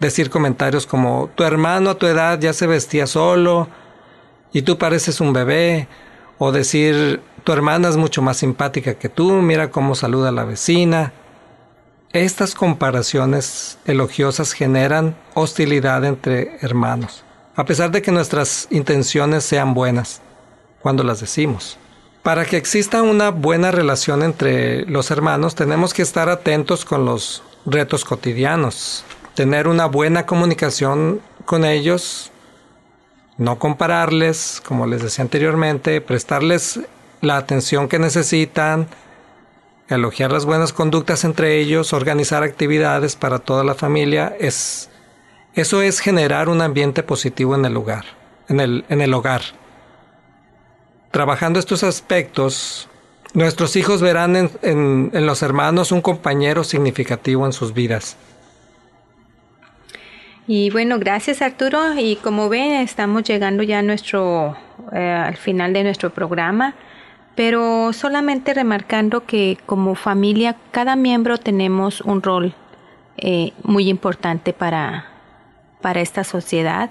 decir 0.00 0.30
comentarios 0.30 0.86
como 0.86 1.30
tu 1.34 1.44
hermano 1.44 1.90
a 1.90 1.94
tu 1.96 2.06
edad 2.06 2.38
ya 2.38 2.52
se 2.52 2.66
vestía 2.66 3.06
solo 3.06 3.68
y 4.52 4.62
tú 4.62 4.78
pareces 4.78 5.20
un 5.20 5.32
bebé. 5.32 5.88
O 6.40 6.52
decir 6.52 7.20
tu 7.42 7.52
hermana 7.52 7.88
es 7.88 7.96
mucho 7.96 8.22
más 8.22 8.36
simpática 8.36 8.94
que 8.94 9.08
tú, 9.08 9.32
mira 9.32 9.70
cómo 9.70 9.96
saluda 9.96 10.28
a 10.28 10.32
la 10.32 10.44
vecina. 10.44 11.12
Estas 12.12 12.54
comparaciones 12.54 13.78
elogiosas 13.84 14.52
generan 14.52 15.16
hostilidad 15.34 16.04
entre 16.04 16.56
hermanos, 16.60 17.24
a 17.56 17.64
pesar 17.64 17.90
de 17.90 18.02
que 18.02 18.12
nuestras 18.12 18.68
intenciones 18.70 19.44
sean 19.44 19.74
buenas 19.74 20.22
cuando 20.80 21.02
las 21.02 21.20
decimos. 21.20 21.76
Para 22.22 22.44
que 22.44 22.56
exista 22.56 23.02
una 23.02 23.30
buena 23.30 23.72
relación 23.72 24.22
entre 24.22 24.86
los 24.86 25.10
hermanos 25.10 25.54
tenemos 25.54 25.92
que 25.92 26.02
estar 26.02 26.28
atentos 26.28 26.84
con 26.84 27.04
los 27.04 27.42
retos 27.66 28.04
cotidianos, 28.04 29.04
tener 29.38 29.68
una 29.68 29.86
buena 29.86 30.26
comunicación 30.26 31.20
con 31.44 31.64
ellos, 31.64 32.32
no 33.36 33.60
compararles, 33.60 34.60
como 34.66 34.84
les 34.84 35.00
decía 35.00 35.22
anteriormente, 35.22 36.00
prestarles 36.00 36.80
la 37.20 37.36
atención 37.36 37.86
que 37.86 38.00
necesitan, 38.00 38.88
elogiar 39.88 40.32
las 40.32 40.44
buenas 40.44 40.72
conductas 40.72 41.22
entre 41.22 41.60
ellos, 41.60 41.92
organizar 41.92 42.42
actividades 42.42 43.14
para 43.14 43.38
toda 43.38 43.62
la 43.62 43.76
familia, 43.76 44.34
es 44.40 44.90
eso 45.54 45.82
es 45.82 46.00
generar 46.00 46.48
un 46.48 46.60
ambiente 46.60 47.04
positivo 47.04 47.54
en 47.54 47.64
el 47.64 47.74
lugar, 47.74 48.06
en 48.48 48.58
el, 48.58 48.86
en 48.88 49.00
el 49.00 49.14
hogar. 49.14 49.42
Trabajando 51.12 51.60
estos 51.60 51.84
aspectos, 51.84 52.88
nuestros 53.34 53.76
hijos 53.76 54.02
verán 54.02 54.34
en, 54.34 54.50
en, 54.62 55.10
en 55.14 55.26
los 55.26 55.44
hermanos 55.44 55.92
un 55.92 56.00
compañero 56.00 56.64
significativo 56.64 57.46
en 57.46 57.52
sus 57.52 57.72
vidas. 57.72 58.16
Y 60.48 60.70
bueno, 60.70 60.98
gracias 60.98 61.40
Arturo. 61.40 61.94
Y 61.96 62.16
como 62.16 62.48
ven, 62.48 62.72
estamos 62.72 63.22
llegando 63.22 63.62
ya 63.62 63.78
a 63.78 63.82
nuestro, 63.82 64.56
eh, 64.92 64.98
al 64.98 65.36
final 65.36 65.72
de 65.72 65.84
nuestro 65.84 66.10
programa 66.10 66.74
pero 67.38 67.92
solamente 67.92 68.52
remarcando 68.52 69.24
que 69.24 69.58
como 69.64 69.94
familia 69.94 70.56
cada 70.72 70.96
miembro 70.96 71.38
tenemos 71.38 72.00
un 72.00 72.20
rol 72.20 72.52
eh, 73.16 73.52
muy 73.62 73.88
importante 73.88 74.52
para, 74.52 75.06
para 75.80 76.00
esta 76.00 76.24
sociedad 76.24 76.90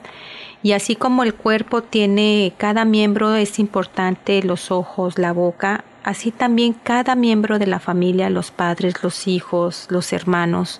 y 0.63 0.71
así 0.71 0.95
como 0.95 1.23
el 1.23 1.33
cuerpo 1.33 1.83
tiene, 1.83 2.53
cada 2.55 2.85
miembro 2.85 3.35
es 3.35 3.59
importante, 3.59 4.41
los 4.41 4.71
ojos, 4.71 5.19
la 5.19 5.33
boca, 5.33 5.83
así 6.05 6.31
también 6.31 6.71
cada 6.71 7.15
miembro 7.15 7.59
de 7.59 7.67
la 7.67 7.81
familia, 7.81 8.29
los 8.29 8.49
padres, 8.49 9.03
los 9.03 9.27
hijos, 9.27 9.87
los 9.89 10.13
hermanos, 10.13 10.79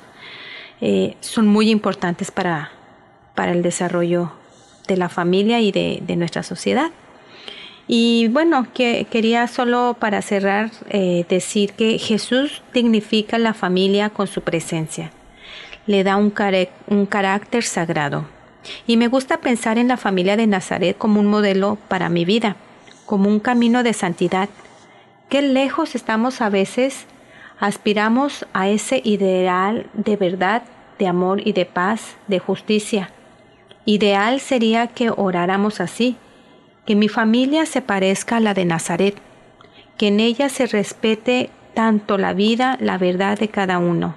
eh, 0.82 1.16
son 1.22 1.48
muy 1.48 1.70
importantes 1.70 2.32
para, 2.32 2.72
para 3.36 3.52
el 3.52 3.62
desarrollo 3.62 4.32
de 4.88 4.98
la 4.98 5.10
familia 5.10 5.60
y 5.60 5.72
de, 5.72 6.00
de 6.06 6.16
nuestra 6.16 6.44
sociedad. 6.44 6.92
Y 7.88 8.28
bueno, 8.28 8.68
que, 8.74 9.08
quería 9.10 9.48
solo 9.48 9.96
para 9.98 10.22
cerrar 10.22 10.72
eh, 10.90 11.26
decir 11.30 11.72
que 11.74 11.98
Jesús 11.98 12.62
dignifica 12.74 13.38
la 13.38 13.54
familia 13.54 14.10
con 14.10 14.28
su 14.28 14.42
presencia, 14.42 15.12
le 15.86 16.04
da 16.04 16.18
un, 16.18 16.34
un 16.88 17.06
carácter 17.06 17.64
sagrado. 17.64 18.26
Y 18.86 18.98
me 18.98 19.08
gusta 19.08 19.38
pensar 19.38 19.78
en 19.78 19.88
la 19.88 19.96
familia 19.96 20.36
de 20.36 20.48
Nazaret 20.48 20.98
como 20.98 21.22
un 21.22 21.28
modelo 21.28 21.78
para 21.88 22.10
mi 22.10 22.26
vida, 22.26 22.58
como 23.06 23.30
un 23.30 23.40
camino 23.40 23.84
de 23.84 23.94
santidad. 23.94 24.50
Qué 25.30 25.42
lejos 25.42 25.96
estamos 25.96 26.42
a 26.42 26.50
veces, 26.50 27.06
aspiramos 27.60 28.46
a 28.54 28.70
ese 28.70 29.02
ideal 29.04 29.88
de 29.94 30.16
verdad, 30.16 30.64
de 31.00 31.08
amor 31.08 31.42
y 31.46 31.54
de 31.54 31.66
paz, 31.66 32.16
de 32.28 32.40
justicia. 32.40 33.12
Ideal 33.86 34.40
sería 34.40 34.88
que 34.88 35.10
oráramos 35.10 35.80
así, 35.80 36.18
que 36.86 36.96
mi 36.96 37.10
familia 37.10 37.66
se 37.66 37.82
parezca 37.82 38.38
a 38.38 38.40
la 38.40 38.54
de 38.54 38.66
Nazaret, 38.66 39.16
que 39.98 40.08
en 40.08 40.20
ella 40.20 40.50
se 40.50 40.68
respete 40.68 41.50
tanto 41.74 42.18
la 42.18 42.34
vida, 42.34 42.78
la 42.80 42.98
verdad 42.98 43.38
de 43.38 43.50
cada 43.50 43.78
uno. 43.78 44.16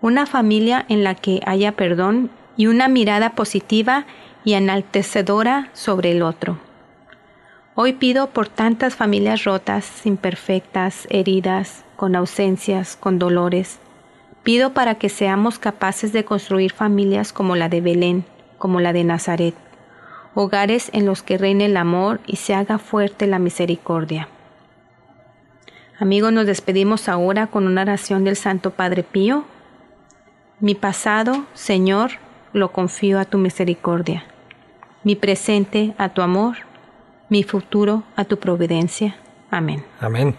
Una 0.00 0.26
familia 0.26 0.84
en 0.88 1.04
la 1.04 1.14
que 1.14 1.40
haya 1.46 1.72
perdón 1.72 2.30
y 2.56 2.66
una 2.66 2.88
mirada 2.88 3.30
positiva 3.30 4.04
y 4.44 4.54
enaltecedora 4.54 5.70
sobre 5.72 6.12
el 6.12 6.22
otro. 6.22 6.58
Hoy 7.74 7.94
pido 7.94 8.28
por 8.28 8.48
tantas 8.48 8.96
familias 8.96 9.44
rotas, 9.44 10.04
imperfectas, 10.06 11.06
heridas, 11.10 11.84
con 11.96 12.16
ausencias, 12.16 12.96
con 12.96 13.18
dolores. 13.18 13.78
Pido 14.42 14.74
para 14.74 14.96
que 14.96 15.08
seamos 15.08 15.58
capaces 15.58 16.12
de 16.12 16.24
construir 16.24 16.72
familias 16.72 17.32
como 17.32 17.56
la 17.56 17.68
de 17.68 17.80
Belén, 17.80 18.24
como 18.58 18.80
la 18.80 18.92
de 18.92 19.04
Nazaret 19.04 19.54
hogares 20.34 20.90
en 20.92 21.06
los 21.06 21.22
que 21.22 21.38
reine 21.38 21.66
el 21.66 21.76
amor 21.76 22.20
y 22.26 22.36
se 22.36 22.54
haga 22.54 22.78
fuerte 22.78 23.26
la 23.26 23.38
misericordia. 23.38 24.28
Amigos, 25.98 26.32
nos 26.32 26.46
despedimos 26.46 27.08
ahora 27.08 27.46
con 27.46 27.66
una 27.66 27.82
oración 27.82 28.24
del 28.24 28.36
Santo 28.36 28.70
Padre 28.70 29.02
Pío. 29.02 29.44
Mi 30.58 30.74
pasado, 30.74 31.44
Señor, 31.54 32.12
lo 32.52 32.72
confío 32.72 33.20
a 33.20 33.24
tu 33.24 33.38
misericordia. 33.38 34.24
Mi 35.04 35.16
presente 35.16 35.94
a 35.98 36.08
tu 36.08 36.22
amor. 36.22 36.56
Mi 37.32 37.44
futuro 37.44 38.02
a 38.14 38.26
tu 38.26 38.36
providencia. 38.38 39.16
Amén. 39.50 39.82
Amén. 40.00 40.36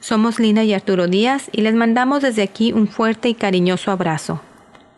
Somos 0.00 0.40
Lina 0.40 0.64
y 0.64 0.72
Arturo 0.72 1.08
Díaz 1.08 1.50
y 1.52 1.60
les 1.60 1.74
mandamos 1.74 2.22
desde 2.22 2.40
aquí 2.40 2.72
un 2.72 2.88
fuerte 2.88 3.28
y 3.28 3.34
cariñoso 3.34 3.90
abrazo. 3.90 4.40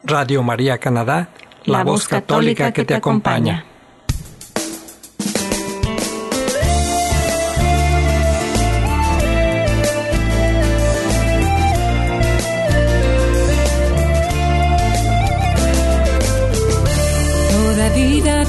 Radio 0.04 0.44
María 0.44 0.78
Canadá, 0.78 1.30
la, 1.64 1.82
voz 1.82 2.06
católica, 2.06 2.70
que, 2.70 2.84
te 2.84 2.94
acompaña. 2.94 3.64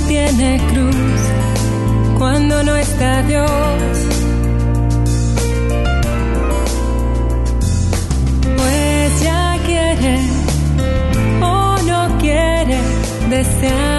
tiene 0.08 0.60
cruz 0.72 1.09
cuando 2.32 2.64
no 2.64 2.76
está 2.76 3.24
Dios. 3.24 3.48
Pues 8.58 9.22
ya 9.24 9.58
quiere 9.66 10.20
o 11.42 11.78
no 11.90 12.18
quiere, 12.20 12.78
deseando 13.32 13.99